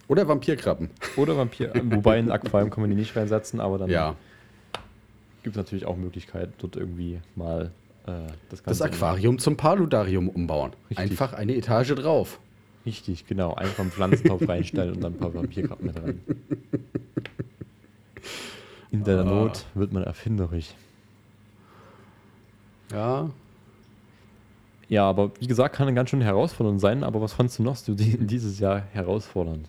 [0.07, 0.89] Oder Vampirkrabben.
[1.17, 1.75] Oder Vampir.
[1.75, 4.15] äh, Wobei in Aquarium kann man die nicht reinsetzen, aber dann Ja,
[5.43, 7.71] gibt es natürlich auch Möglichkeiten, dort irgendwie mal
[8.07, 8.11] äh,
[8.49, 8.85] das das Ganze.
[8.85, 10.71] Aquarium zum Paludarium umbauen.
[10.89, 10.97] Richtig.
[10.97, 12.39] Einfach eine Etage drauf.
[12.85, 13.53] Richtig, genau.
[13.55, 16.21] Einfach einen Pflanzentopf reinstellen und dann ein paar Vampirkrabben mit rein.
[18.91, 19.23] In der Ah.
[19.23, 20.73] Not wird man erfinderisch.
[22.91, 23.29] Ja,
[24.87, 27.03] Ja, aber wie gesagt, kann ganz schön herausfordernd sein.
[27.03, 29.67] Aber was fandst du noch so die- dieses Jahr herausfordernd?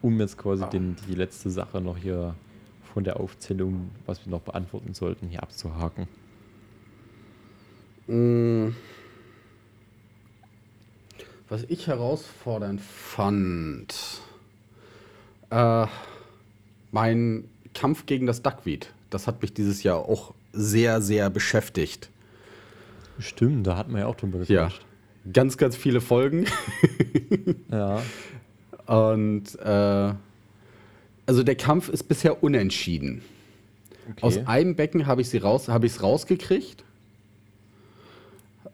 [0.00, 0.68] Um jetzt quasi Ah.
[0.68, 2.34] den, die letzte Sache noch hier
[2.94, 6.06] von der Aufzählung, was wir noch beantworten sollten, hier abzuhaken.
[8.06, 8.68] Mm.
[11.48, 13.94] Was ich herausfordernd fand,
[15.50, 15.86] äh,
[16.90, 22.08] mein Kampf gegen das Duckweed, das hat mich dieses Jahr auch sehr, sehr beschäftigt.
[23.18, 24.86] Stimmt, da hatten wir ja auch drüber Ja, gequatscht.
[25.32, 26.46] ganz, ganz viele Folgen.
[27.70, 28.02] Ja.
[28.86, 30.14] Und äh,
[31.24, 33.22] also der Kampf ist bisher unentschieden.
[34.10, 34.18] Okay.
[34.22, 36.84] Aus einem Becken habe ich sie raus, habe ich es rausgekriegt.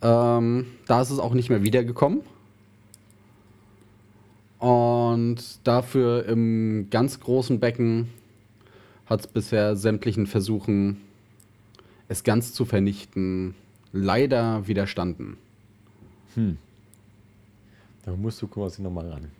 [0.02, 2.22] Ähm, da ist es auch nicht mehr wiedergekommen.
[4.58, 8.08] Und dafür im ganz großen Becken
[9.06, 11.00] hat es bisher sämtlichen Versuchen,
[12.08, 13.54] es ganz zu vernichten,
[13.92, 15.36] leider widerstanden.
[18.04, 19.30] da musst du quasi nochmal ran.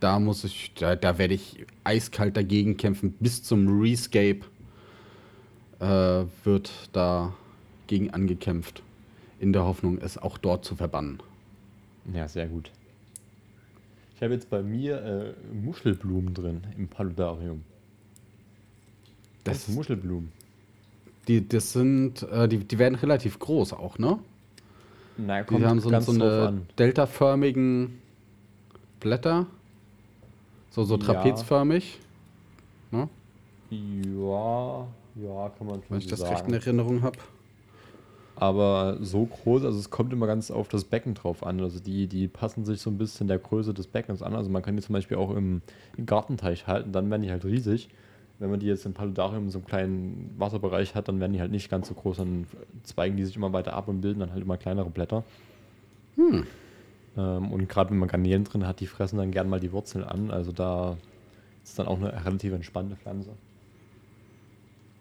[0.00, 3.12] Da muss ich, da, da werde ich eiskalt dagegen kämpfen.
[3.20, 4.40] Bis zum Rescape
[5.78, 7.32] äh, wird da
[7.86, 8.82] gegen angekämpft.
[9.38, 11.20] In der Hoffnung, es auch dort zu verbannen.
[12.12, 12.70] Ja, sehr gut.
[14.22, 17.64] Ich habe jetzt bei mir äh, Muschelblumen drin im Paludarium.
[19.42, 20.30] Das, Das sind Muschelblumen.
[21.26, 24.20] die, das sind, äh, die, die werden relativ groß auch, ne?
[25.16, 27.98] Na, Die haben so, so eine deltaförmigen
[29.00, 29.48] Blätter.
[30.70, 31.02] So, so Ja.
[31.02, 31.98] trapezförmig.
[32.92, 33.08] Ne?
[33.70, 36.34] Ja, ja, kann man schon Wenn ich so das sagen.
[36.36, 37.18] recht in Erinnerung habe.
[38.36, 41.60] Aber so groß, also es kommt immer ganz auf das Becken drauf an.
[41.60, 44.34] Also die, die passen sich so ein bisschen der Größe des Beckens an.
[44.34, 45.62] Also man kann die zum Beispiel auch im,
[45.96, 47.88] im Gartenteich halten, dann werden die halt riesig.
[48.38, 51.40] Wenn man die jetzt im Paludarium in so einem kleinen Wasserbereich hat, dann werden die
[51.40, 52.46] halt nicht ganz so groß, dann
[52.82, 55.22] zweigen die sich immer weiter ab und bilden dann halt immer kleinere Blätter.
[56.16, 56.44] Hm.
[57.16, 60.04] Ähm, und gerade wenn man Garnelen drin hat, die fressen dann gern mal die Wurzeln
[60.04, 60.30] an.
[60.30, 60.96] Also da
[61.62, 63.30] ist dann auch eine relativ entspannte Pflanze.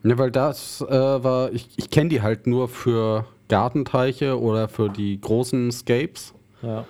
[0.03, 4.89] Ja, weil das äh, war, ich, ich kenne die halt nur für Gartenteiche oder für
[4.89, 6.33] die großen Scapes.
[6.61, 6.85] Ja.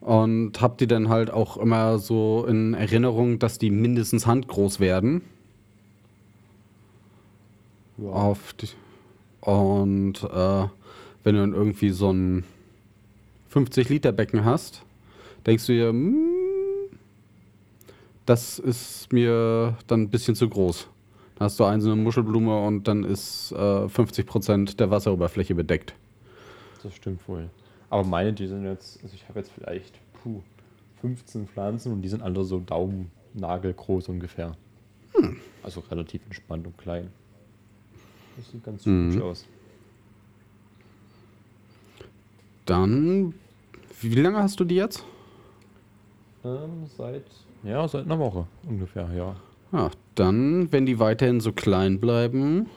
[0.00, 5.22] Und hab die dann halt auch immer so in Erinnerung, dass die mindestens handgroß werden.
[7.98, 8.08] ja.
[8.10, 8.68] Auf die,
[9.40, 10.68] und äh,
[11.24, 12.44] wenn du dann irgendwie so ein
[13.52, 14.82] 50-Liter-Becken hast,
[15.44, 16.36] denkst du dir, hm,
[18.26, 20.88] das ist mir dann ein bisschen zu groß.
[21.38, 25.94] Hast du einzelne Muschelblume und dann ist äh, 50% der Wasseroberfläche bedeckt.
[26.82, 27.50] Das stimmt wohl.
[27.90, 30.40] Aber meine, die sind jetzt, also ich habe jetzt vielleicht puh,
[31.00, 34.56] 15 Pflanzen und die sind alle so Daumennagelgroß ungefähr.
[35.12, 35.36] Hm.
[35.62, 37.10] Also relativ entspannt und klein.
[38.36, 39.12] Das sieht ganz mhm.
[39.12, 39.46] hübsch aus.
[42.64, 43.34] Dann,
[44.00, 45.04] wie lange hast du die jetzt?
[46.44, 47.24] Ähm, seit,
[47.62, 49.36] ja, seit einer Woche ungefähr, ja.
[49.76, 52.70] Ja, dann, wenn die weiterhin so klein bleiben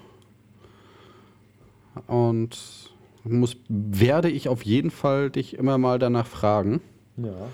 [2.08, 2.92] und
[3.24, 6.82] muss, werde ich auf jeden Fall dich immer mal danach fragen.
[7.16, 7.48] Ja.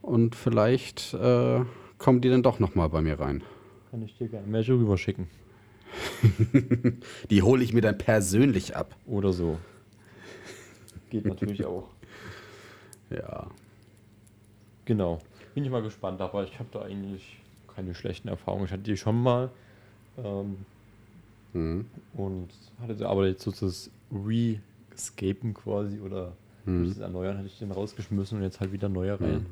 [0.00, 1.60] Und vielleicht äh,
[1.98, 3.42] kommen die dann doch noch mal bei mir rein.
[3.90, 5.28] Kann ich dir gerne mehr rüber schicken.
[7.30, 8.96] die hole ich mir dann persönlich ab.
[9.06, 9.58] Oder so.
[11.10, 11.90] Geht natürlich auch.
[13.10, 13.46] Ja.
[14.86, 15.18] Genau.
[15.54, 17.43] Bin ich mal gespannt, aber ich habe da eigentlich
[17.74, 18.66] keine schlechten Erfahrungen.
[18.66, 19.50] Ich hatte die schon mal.
[20.22, 20.56] Ähm,
[21.52, 21.86] mhm.
[22.14, 22.48] Und
[22.80, 26.32] hatte aber jetzt so das Re-Escapen quasi oder
[26.64, 26.88] mhm.
[26.88, 29.46] das Erneuern hatte ich den rausgeschmissen und jetzt halt wieder neue rein.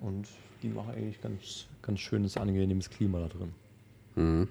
[0.00, 0.06] Mhm.
[0.06, 0.28] Und
[0.62, 3.52] die machen eigentlich ganz, ganz schönes, angenehmes Klima da drin.
[4.16, 4.48] Mhm.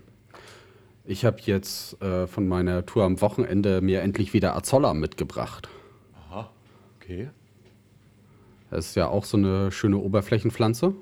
[1.05, 5.67] Ich habe jetzt äh, von meiner Tour am Wochenende mir endlich wieder Azolla mitgebracht.
[6.15, 6.51] Aha,
[6.97, 7.29] okay.
[8.69, 10.93] Das ist ja auch so eine schöne Oberflächenpflanze.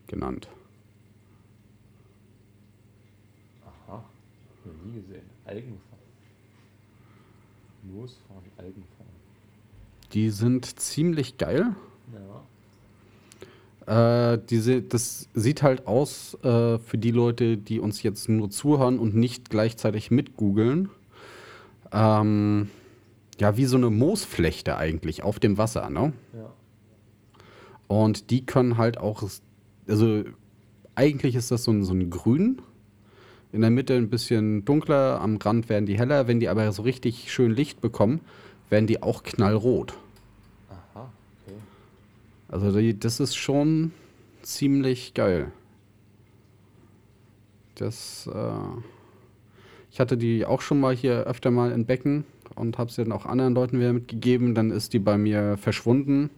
[0.08, 0.50] genannt.
[3.64, 4.04] Aha.
[4.66, 5.30] Noch nie gesehen.
[5.46, 6.00] Algenfarm.
[7.84, 9.08] Moosfarm, Algenfarm.
[10.14, 11.76] Die sind ziemlich geil.
[13.86, 19.00] Äh, diese, das sieht halt aus äh, für die Leute, die uns jetzt nur zuhören
[19.00, 20.90] und nicht gleichzeitig mitgoogeln.
[21.92, 22.70] Ähm,
[23.40, 26.14] ja, wie so eine Moosflechte eigentlich auf dem Wasser, ne?
[26.34, 26.54] Ja.
[27.88, 29.24] Und die können halt auch,
[29.88, 30.24] also
[30.96, 32.62] eigentlich ist das so ein, so ein Grün.
[33.52, 36.28] In der Mitte ein bisschen dunkler, am Rand werden die heller.
[36.28, 38.22] Wenn die aber so richtig schön Licht bekommen,
[38.70, 39.94] werden die auch knallrot.
[42.54, 43.94] Also die, das ist schon
[44.44, 45.52] ziemlich geil.
[47.74, 48.80] Das, äh,
[49.90, 53.12] ich hatte die auch schon mal hier öfter mal in Becken und habe sie dann
[53.12, 54.54] auch anderen Leuten wieder mitgegeben.
[54.54, 56.30] Dann ist die bei mir verschwunden,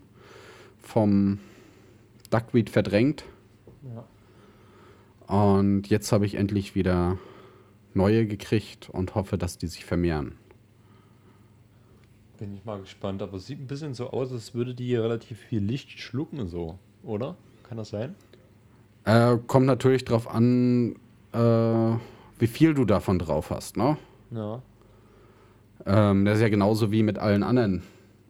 [0.81, 1.39] vom
[2.29, 3.25] Duckweed verdrängt.
[3.83, 5.35] Ja.
[5.35, 7.17] Und jetzt habe ich endlich wieder
[7.93, 10.37] neue gekriegt und hoffe, dass die sich vermehren.
[12.37, 15.39] Bin ich mal gespannt, aber es sieht ein bisschen so aus, als würde die relativ
[15.39, 17.37] viel Licht schlucken, so, oder?
[17.63, 18.15] Kann das sein?
[19.05, 20.95] Äh, kommt natürlich drauf an,
[21.31, 21.97] äh,
[22.39, 23.97] wie viel du davon drauf hast, ne?
[24.31, 24.61] Ja.
[25.85, 27.83] Ähm, das ist ja genauso wie mit allen anderen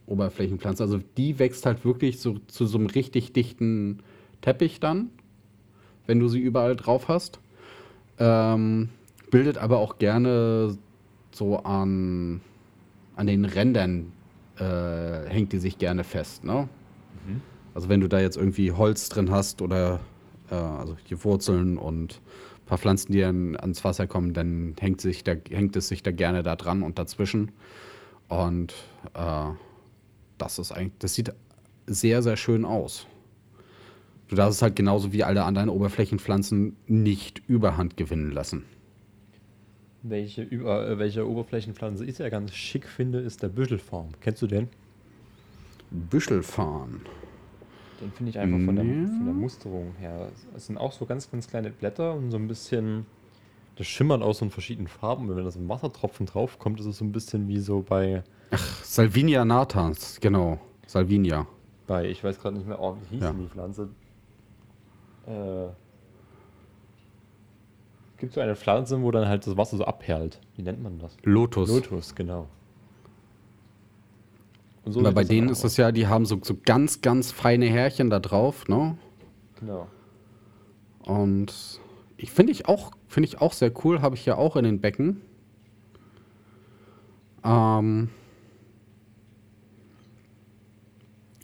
[0.06, 0.84] Oberflächenpflanzen.
[0.84, 4.04] Also die wächst halt wirklich so, zu so einem richtig dichten
[4.42, 5.10] Teppich dann,
[6.06, 7.40] wenn du sie überall drauf hast.
[8.20, 8.90] Ähm,
[9.32, 10.78] bildet aber auch gerne
[11.32, 12.42] so an
[13.16, 14.12] an den Rändern
[14.58, 16.44] äh, hängt die sich gerne fest.
[16.44, 16.68] Ne?
[17.26, 17.42] Mhm.
[17.74, 20.00] Also wenn du da jetzt irgendwie Holz drin hast oder
[20.50, 22.22] äh, also die Wurzeln und
[22.60, 26.04] ein paar Pflanzen, die dann ans Wasser kommen, dann hängt, sich da, hängt es sich
[26.04, 27.52] da gerne da dran und dazwischen.
[28.28, 28.74] Und
[29.14, 29.46] äh,
[30.38, 31.34] das ist eigentlich, das sieht
[31.88, 33.08] sehr, sehr schön aus.
[34.28, 38.66] Du darfst es halt genauso wie alle anderen Oberflächenpflanzen nicht überhand gewinnen lassen.
[40.08, 44.10] Welche, über, äh, welche Oberflächenpflanze ich ja ganz schick finde, ist der Büschelfarn.
[44.22, 44.70] Kennst du den?
[45.90, 47.02] Büschelfarn.
[48.02, 50.30] Den finde ich einfach von der, von der Musterung her.
[50.56, 53.08] Es sind auch so ganz, ganz kleine Blätter und so ein bisschen.
[53.78, 55.28] Das schimmert aus so in verschiedenen Farben.
[55.28, 58.24] Wenn da so ein Wassertropfen draufkommt, ist es so ein bisschen wie so bei.
[58.52, 60.60] Ach, Salvinia natans, genau.
[60.86, 61.48] Salvinia.
[61.88, 63.34] Bei, ich weiß gerade nicht mehr, oh, wie hieß ja.
[63.34, 63.90] die Pflanze?
[65.26, 65.70] Äh,
[68.18, 70.40] gibt so eine Pflanze, wo dann halt das Wasser so abperlt.
[70.56, 71.18] Wie nennt man das?
[71.24, 71.70] Lotus.
[71.70, 72.48] Lotus, genau.
[74.86, 78.12] Und so bei denen ist das ja, die haben so, so ganz, ganz feine Härchen
[78.12, 78.98] da drauf, ne?
[79.60, 79.88] Genau.
[81.00, 81.80] Und
[82.18, 84.82] ich finde ich auch, finde ich auch sehr cool, habe ich ja auch in den
[84.82, 85.22] Becken.
[87.44, 88.10] Ähm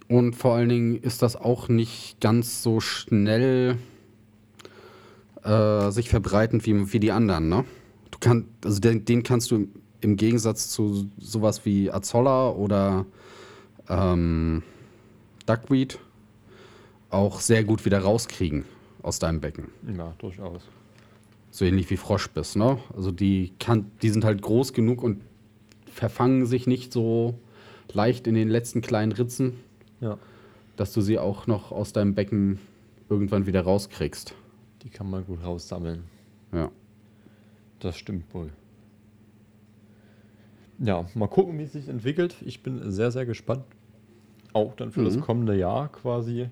[0.08, 3.78] und vor allen Dingen ist das auch nicht ganz so schnell
[5.44, 7.66] äh, sich verbreiten wie, wie die anderen, ne?
[8.12, 9.68] Du kannst, also den, den, kannst du
[10.02, 13.06] im Gegensatz zu sowas wie Azolla oder
[13.90, 14.64] ähm,
[15.46, 16.00] Duckweed
[17.10, 18.66] auch sehr gut wieder rauskriegen
[19.02, 19.70] aus deinem Becken.
[19.98, 20.64] Ja, durchaus.
[21.52, 22.78] So ähnlich wie Froschbiss, ne?
[22.96, 25.22] Also die, kann, die sind halt groß genug und
[25.92, 27.38] verfangen sich nicht so
[27.92, 29.54] leicht in den letzten kleinen Ritzen,
[30.00, 30.18] Ja,
[30.78, 32.60] dass du sie auch noch aus deinem Becken
[33.10, 34.34] irgendwann wieder rauskriegst.
[34.84, 36.04] Die kann man gut raussammeln.
[36.54, 36.70] Ja.
[37.80, 38.50] Das stimmt wohl.
[40.80, 42.36] Ja, mal gucken, wie es sich entwickelt.
[42.46, 43.64] Ich bin sehr, sehr gespannt.
[44.54, 45.22] Auch dann für das Mhm.
[45.22, 46.50] kommende Jahr quasi.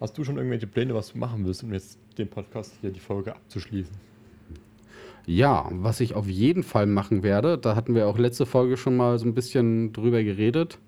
[0.00, 3.00] Hast du schon irgendwelche Pläne, was du machen willst, um jetzt den Podcast hier, die
[3.00, 3.94] Folge abzuschließen?
[5.26, 8.96] Ja, was ich auf jeden Fall machen werde, da hatten wir auch letzte Folge schon
[8.96, 10.78] mal so ein bisschen drüber geredet.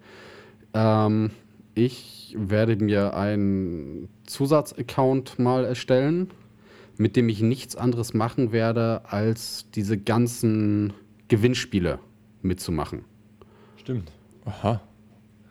[0.75, 1.31] Ähm,
[1.75, 6.31] ich werde mir einen Zusatzaccount mal erstellen,
[6.99, 10.93] mit dem ich nichts anderes machen werde, als diese ganzen
[11.29, 11.99] Gewinnspiele
[12.43, 13.05] mitzumachen.
[13.77, 14.11] Stimmt.
[14.45, 14.81] Aha.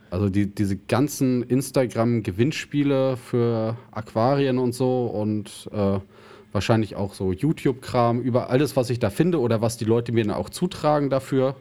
[0.09, 5.99] Also die, diese ganzen Instagram-Gewinnspiele für Aquarien und so und äh,
[6.51, 10.23] wahrscheinlich auch so YouTube-Kram, über alles, was ich da finde oder was die Leute mir
[10.23, 11.55] dann auch zutragen dafür,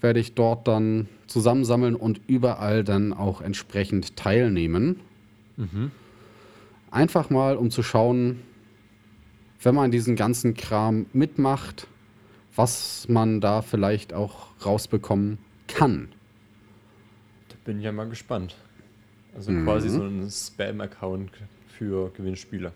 [0.00, 5.00] werde ich dort dann zusammensammeln und überall dann auch entsprechend teilnehmen.
[6.90, 8.40] Einfach mal, um zu schauen,
[9.62, 11.86] wenn man diesen ganzen Kram mitmacht,
[12.56, 15.38] was man da vielleicht auch rausbekommen
[15.68, 16.08] kann.
[17.48, 18.56] Da bin ich ja mal gespannt.
[19.34, 19.64] Also Mhm.
[19.64, 21.30] quasi so ein Spam-Account
[21.68, 22.72] für Gewinnspiele.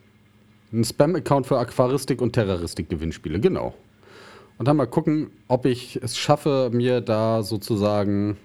[0.73, 3.75] Ein Spam-Account für Aquaristik und Terroristik-Gewinnspiele, genau.
[4.57, 8.37] Und dann mal gucken, ob ich es schaffe, mir da sozusagen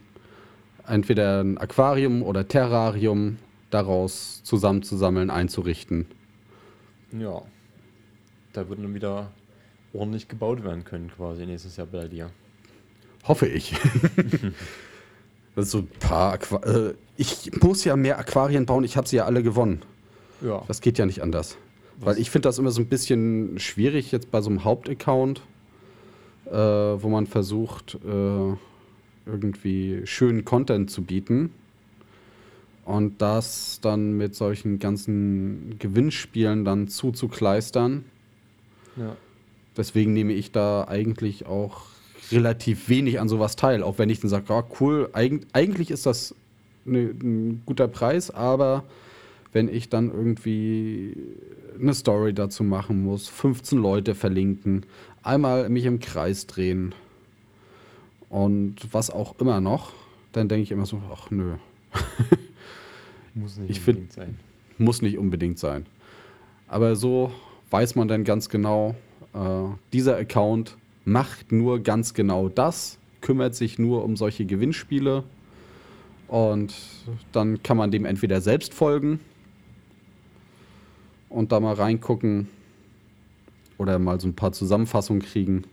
[0.87, 3.37] entweder ein Aquarium oder Terrarium
[3.69, 6.07] daraus zusammenzusammeln, einzurichten.
[7.11, 7.43] Ja.
[8.53, 9.31] Da wird dann wieder
[9.93, 12.29] ordentlich gebaut werden können, quasi nächstes Jahr bei dir.
[13.23, 13.75] Hoffe ich.
[15.55, 19.25] so ein paar Aqua äh, Ich muss ja mehr Aquarien bauen, ich habe sie ja
[19.25, 19.81] alle gewonnen.
[20.41, 20.63] Ja.
[20.67, 21.57] Das geht ja nicht anders.
[21.99, 25.41] Weil ich finde das immer so ein bisschen schwierig jetzt bei so einem Hauptaccount,
[26.45, 28.53] äh, wo man versucht, äh,
[29.25, 31.51] irgendwie schönen Content zu bieten.
[32.85, 38.05] Und das dann mit solchen ganzen Gewinnspielen dann zuzukleistern.
[38.99, 39.15] Ja.
[39.77, 41.83] Deswegen nehme ich da eigentlich auch
[42.31, 43.81] relativ wenig an sowas teil.
[43.81, 46.35] Auch wenn ich dann sage, ja, cool, eig eigentlich ist das
[46.85, 48.83] ne, ein guter Preis, aber
[49.53, 51.15] wenn ich dann irgendwie
[51.79, 54.85] eine Story dazu machen muss, 15 Leute verlinken,
[55.23, 56.93] einmal mich im Kreis drehen
[58.29, 59.93] und was auch immer noch,
[60.33, 61.53] dann denke ich immer so, ach nö,
[63.33, 64.37] Muss nicht Ich find- unbedingt sein.
[64.77, 65.85] muss nicht unbedingt sein.
[66.67, 67.31] Aber so
[67.71, 68.95] weiß man dann ganz genau,
[69.33, 69.39] äh,
[69.93, 75.23] dieser Account macht nur ganz genau das, kümmert sich nur um solche Gewinnspiele
[76.27, 76.73] und
[77.31, 79.19] dann kann man dem entweder selbst folgen
[81.29, 82.47] und da mal reingucken
[83.77, 85.63] oder mal so ein paar Zusammenfassungen kriegen.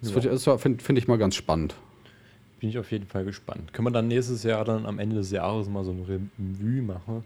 [0.00, 0.56] Das, Ja.
[0.58, 1.74] finde find ich mal ganz spannend.
[2.60, 3.72] Bin ich auf jeden Fall gespannt.
[3.72, 7.24] Können wir dann nächstes Jahr dann am Ende des Jahres mal so ein Revue machen?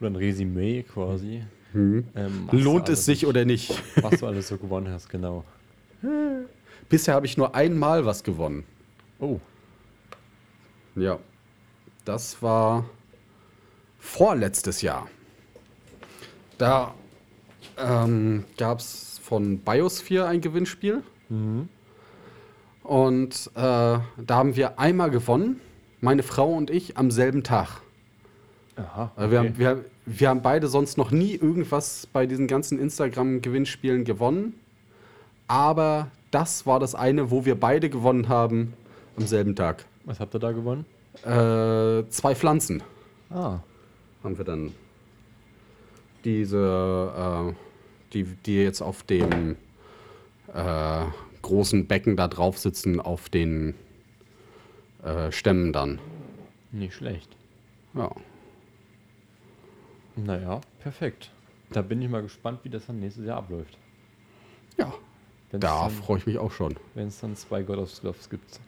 [0.00, 1.34] Oder ein Resümee quasi?
[1.34, 3.82] Ähm, was du Lohnt es sich oder nicht?
[4.02, 5.44] Was du alles so gewonnen hast, genau.
[6.88, 8.64] Bisher habe ich nur einmal was gewonnen.
[9.20, 9.40] Oh,
[10.94, 11.18] Ja.
[12.04, 12.86] Das war
[13.98, 15.08] vorletztes Jahr.
[16.56, 16.94] Da
[17.76, 21.02] ähm, gab es von Biosphere ein Gewinnspiel.
[22.82, 25.60] Und äh, da haben wir einmal gewonnen,
[26.00, 27.82] meine Frau und ich, am selben Tag.
[28.76, 29.12] aha.
[29.14, 29.48] Also wir, okay.
[29.48, 34.54] haben, wir, wir haben beide sonst noch nie irgendwas bei diesen ganzen Instagram-Gewinnspielen gewonnen.
[35.46, 38.72] Aber das war das eine, wo wir beide gewonnen haben
[39.16, 39.84] am selben Tag.
[40.04, 40.86] Was habt ihr da gewonnen?
[41.24, 42.82] Äh, zwei Pflanzen
[43.30, 43.58] Ah,
[44.24, 44.72] haben wir dann.
[46.24, 47.54] Diese, äh,
[48.12, 49.56] die, die jetzt auf dem
[50.54, 51.04] äh,
[51.42, 53.74] großen Becken da drauf sitzen, auf den
[55.02, 55.98] äh, Stämmen dann.
[56.72, 57.28] nicht schlecht.
[57.94, 58.10] Ja.
[60.24, 61.30] Naja, perfekt.
[61.70, 63.76] Da bin ich mal gespannt, wie das dann nächstes Jahr abläuft.
[64.78, 64.92] Ja,
[65.50, 66.76] Wenn's da freue ich mich auch schon.
[66.94, 68.60] Wenn es dann zwei God of Sloths gibt.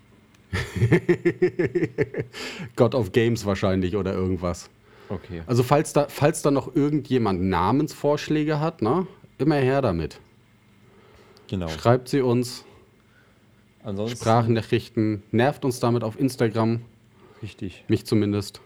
[2.77, 4.69] God of Games wahrscheinlich oder irgendwas.
[5.09, 5.43] Okay.
[5.47, 9.07] Also falls da, falls da noch irgendjemand Namensvorschläge hat, ne,
[9.39, 10.21] immer her damit.
[11.49, 11.69] Genau.
[11.69, 12.65] Schreibt sie uns,
[13.83, 14.19] Ansonsten.
[14.19, 16.83] Sprachnachrichten, nervt uns damit auf Instagram,
[17.43, 17.85] Richtig.
[17.89, 18.61] mich zumindest.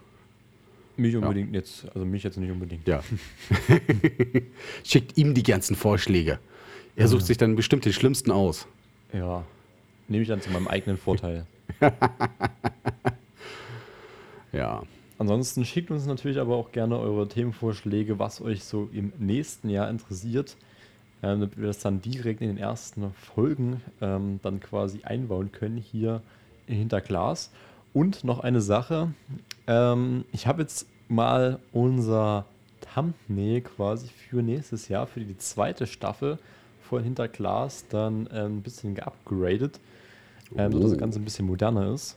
[0.96, 2.86] Mich unbedingt jetzt, also mich jetzt nicht unbedingt.
[2.86, 3.02] Ja.
[4.84, 6.38] Schickt ihm die ganzen Vorschläge.
[6.96, 8.66] Er sucht sich dann bestimmt den schlimmsten aus.
[9.12, 9.44] Ja.
[10.06, 11.46] Nehme ich dann zu meinem eigenen Vorteil.
[14.54, 14.84] Ja.
[15.18, 19.90] Ansonsten schickt uns natürlich aber auch gerne eure Themenvorschläge, was euch so im nächsten Jahr
[19.90, 20.56] interessiert,
[21.22, 25.76] äh, damit wir das dann direkt in den ersten Folgen ähm, dann quasi einbauen können
[25.76, 26.22] hier
[26.66, 27.50] hinter Glas.
[27.94, 29.14] Und noch eine Sache,
[29.66, 32.44] ähm, ich habe jetzt mal unser
[32.94, 36.38] Thumbnail quasi für nächstes Jahr, für die zweite Staffel
[36.82, 39.80] von Hinter Glas dann äh, ein bisschen geupgradet,
[40.56, 40.96] ähm, dass das Oh.
[40.96, 42.16] Ganze ein bisschen moderner ist.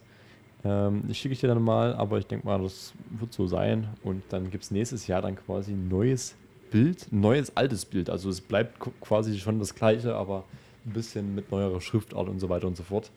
[0.66, 3.88] Ähm, ich schicke ich dir dann mal, aber ich denke mal, das wird so sein.
[4.04, 6.36] Und dann gibt es nächstes Jahr dann quasi ein neues
[6.72, 8.10] Bild, ein neues altes Bild.
[8.10, 10.44] Also es bleibt qu- quasi schon das gleiche, aber
[10.86, 13.12] ein bisschen mit neuerer Schriftart und so weiter und so fort.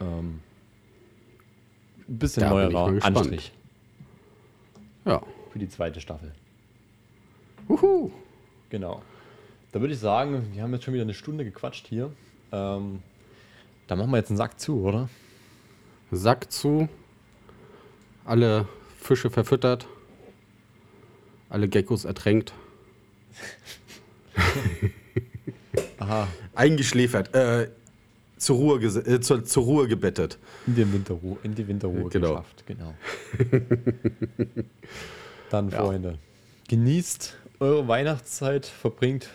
[0.00, 0.40] Ähm,
[2.08, 3.16] ein bisschen Da bin ich neuerer mal gespannt.
[3.18, 3.52] Anstrich
[5.04, 5.22] Ja.
[5.52, 6.32] für die zweite Staffel.
[7.68, 8.10] Uhu.
[8.70, 9.02] Genau.
[9.72, 12.12] Da würde ich sagen, wir haben jetzt schon wieder eine Stunde gequatscht hier.
[12.52, 13.02] Ähm,
[13.88, 15.08] da machen wir jetzt einen Sack zu, oder?
[16.10, 16.88] Sack zu.
[18.24, 18.66] Alle
[18.98, 19.86] Fische verfüttert.
[21.48, 22.52] Alle Geckos ertränkt.
[25.98, 27.34] Aha, Eingeschläfert.
[27.34, 27.70] Äh,
[28.36, 30.38] zur, Ruhe äh, zur, zur Ruhe gebettet.
[30.66, 32.28] in, den Winterruhe, in die Winterruhe Genau.
[32.30, 32.94] geschafft, genau.
[35.50, 35.84] Dann, Ja.
[35.84, 36.18] Freunde,
[36.68, 39.28] genießt eure Weihnachtszeit, verbringt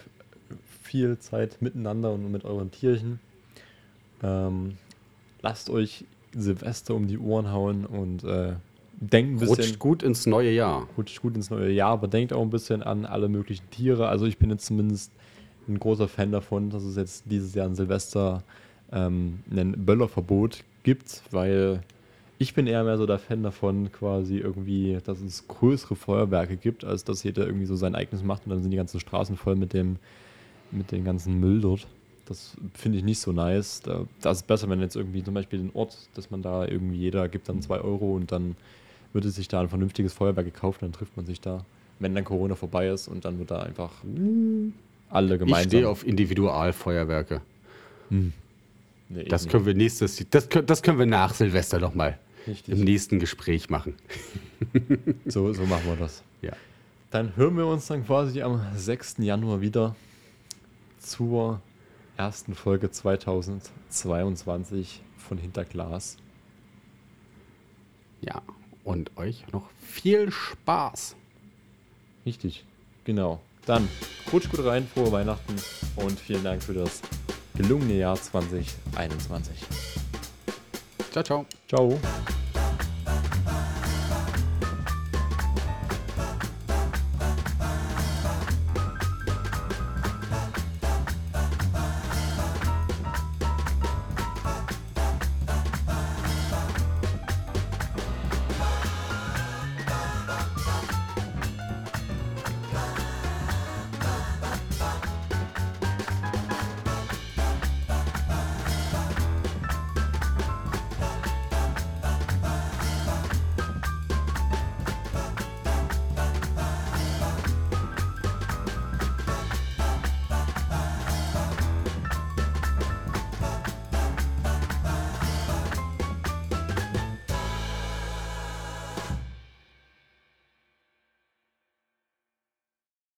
[0.83, 3.19] viel Zeit miteinander und mit euren Tierchen.
[4.21, 4.77] Ähm,
[5.41, 8.53] lasst euch Silvester um die Ohren hauen und äh,
[8.99, 9.55] denkt ein bisschen.
[9.55, 10.87] Rutscht gut ins neue Jahr.
[10.97, 14.07] rutscht gut ins neue Jahr, aber denkt auch ein bisschen an alle möglichen Tiere.
[14.09, 15.11] Also ich bin jetzt zumindest
[15.67, 18.43] ein großer Fan davon, dass es jetzt dieses Jahr an Silvester
[18.91, 21.81] ähm, ein Böllerverbot gibt, weil
[22.37, 26.83] ich bin eher mehr so der Fan davon, quasi irgendwie, dass es größere Feuerwerke gibt,
[26.83, 29.55] als dass jeder irgendwie so sein eigenes macht und dann sind die ganzen Straßen voll
[29.55, 29.97] mit dem,
[30.71, 31.87] mit dem ganzen Müll dort.
[32.25, 33.81] Das finde ich nicht so nice.
[33.81, 36.97] Da, das ist besser, wenn jetzt irgendwie zum Beispiel den Ort, dass man da irgendwie
[36.97, 38.55] jeder gibt dann zwei Euro und dann
[39.13, 41.65] wird es sich da ein vernünftiges Feuerwerk gekauft, dann trifft man sich da,
[41.99, 43.91] wenn dann Corona vorbei ist und dann wird da einfach
[45.09, 45.69] alle Ich gemeinsam.
[45.69, 47.41] stehe auf Individualfeuerwerke.
[49.13, 52.73] Nee, Das können wir nächstes, das, das können wir nach Silvester noch mal Richtig.
[52.73, 53.95] im nächsten Gespräch machen.
[55.25, 56.23] So, so machen wir das.
[56.41, 56.53] Ja.
[57.11, 59.17] Dann hören wir uns dann quasi am 6.
[59.19, 59.95] Januar wieder
[60.97, 61.61] zur
[62.17, 66.17] ersten Folge 2022 von Hinterglas.
[68.21, 68.41] Ja.
[68.83, 71.15] Und euch noch viel Spaß.
[72.25, 72.65] Richtig,
[73.03, 73.39] genau.
[73.67, 73.87] Dann
[74.33, 75.53] rutscht gut rein, frohe Weihnachten
[75.97, 77.03] und vielen Dank für das
[77.55, 79.41] gelungene Jahr 2021.
[81.11, 81.45] Ciao, ciao.
[81.67, 82.40] Ciao.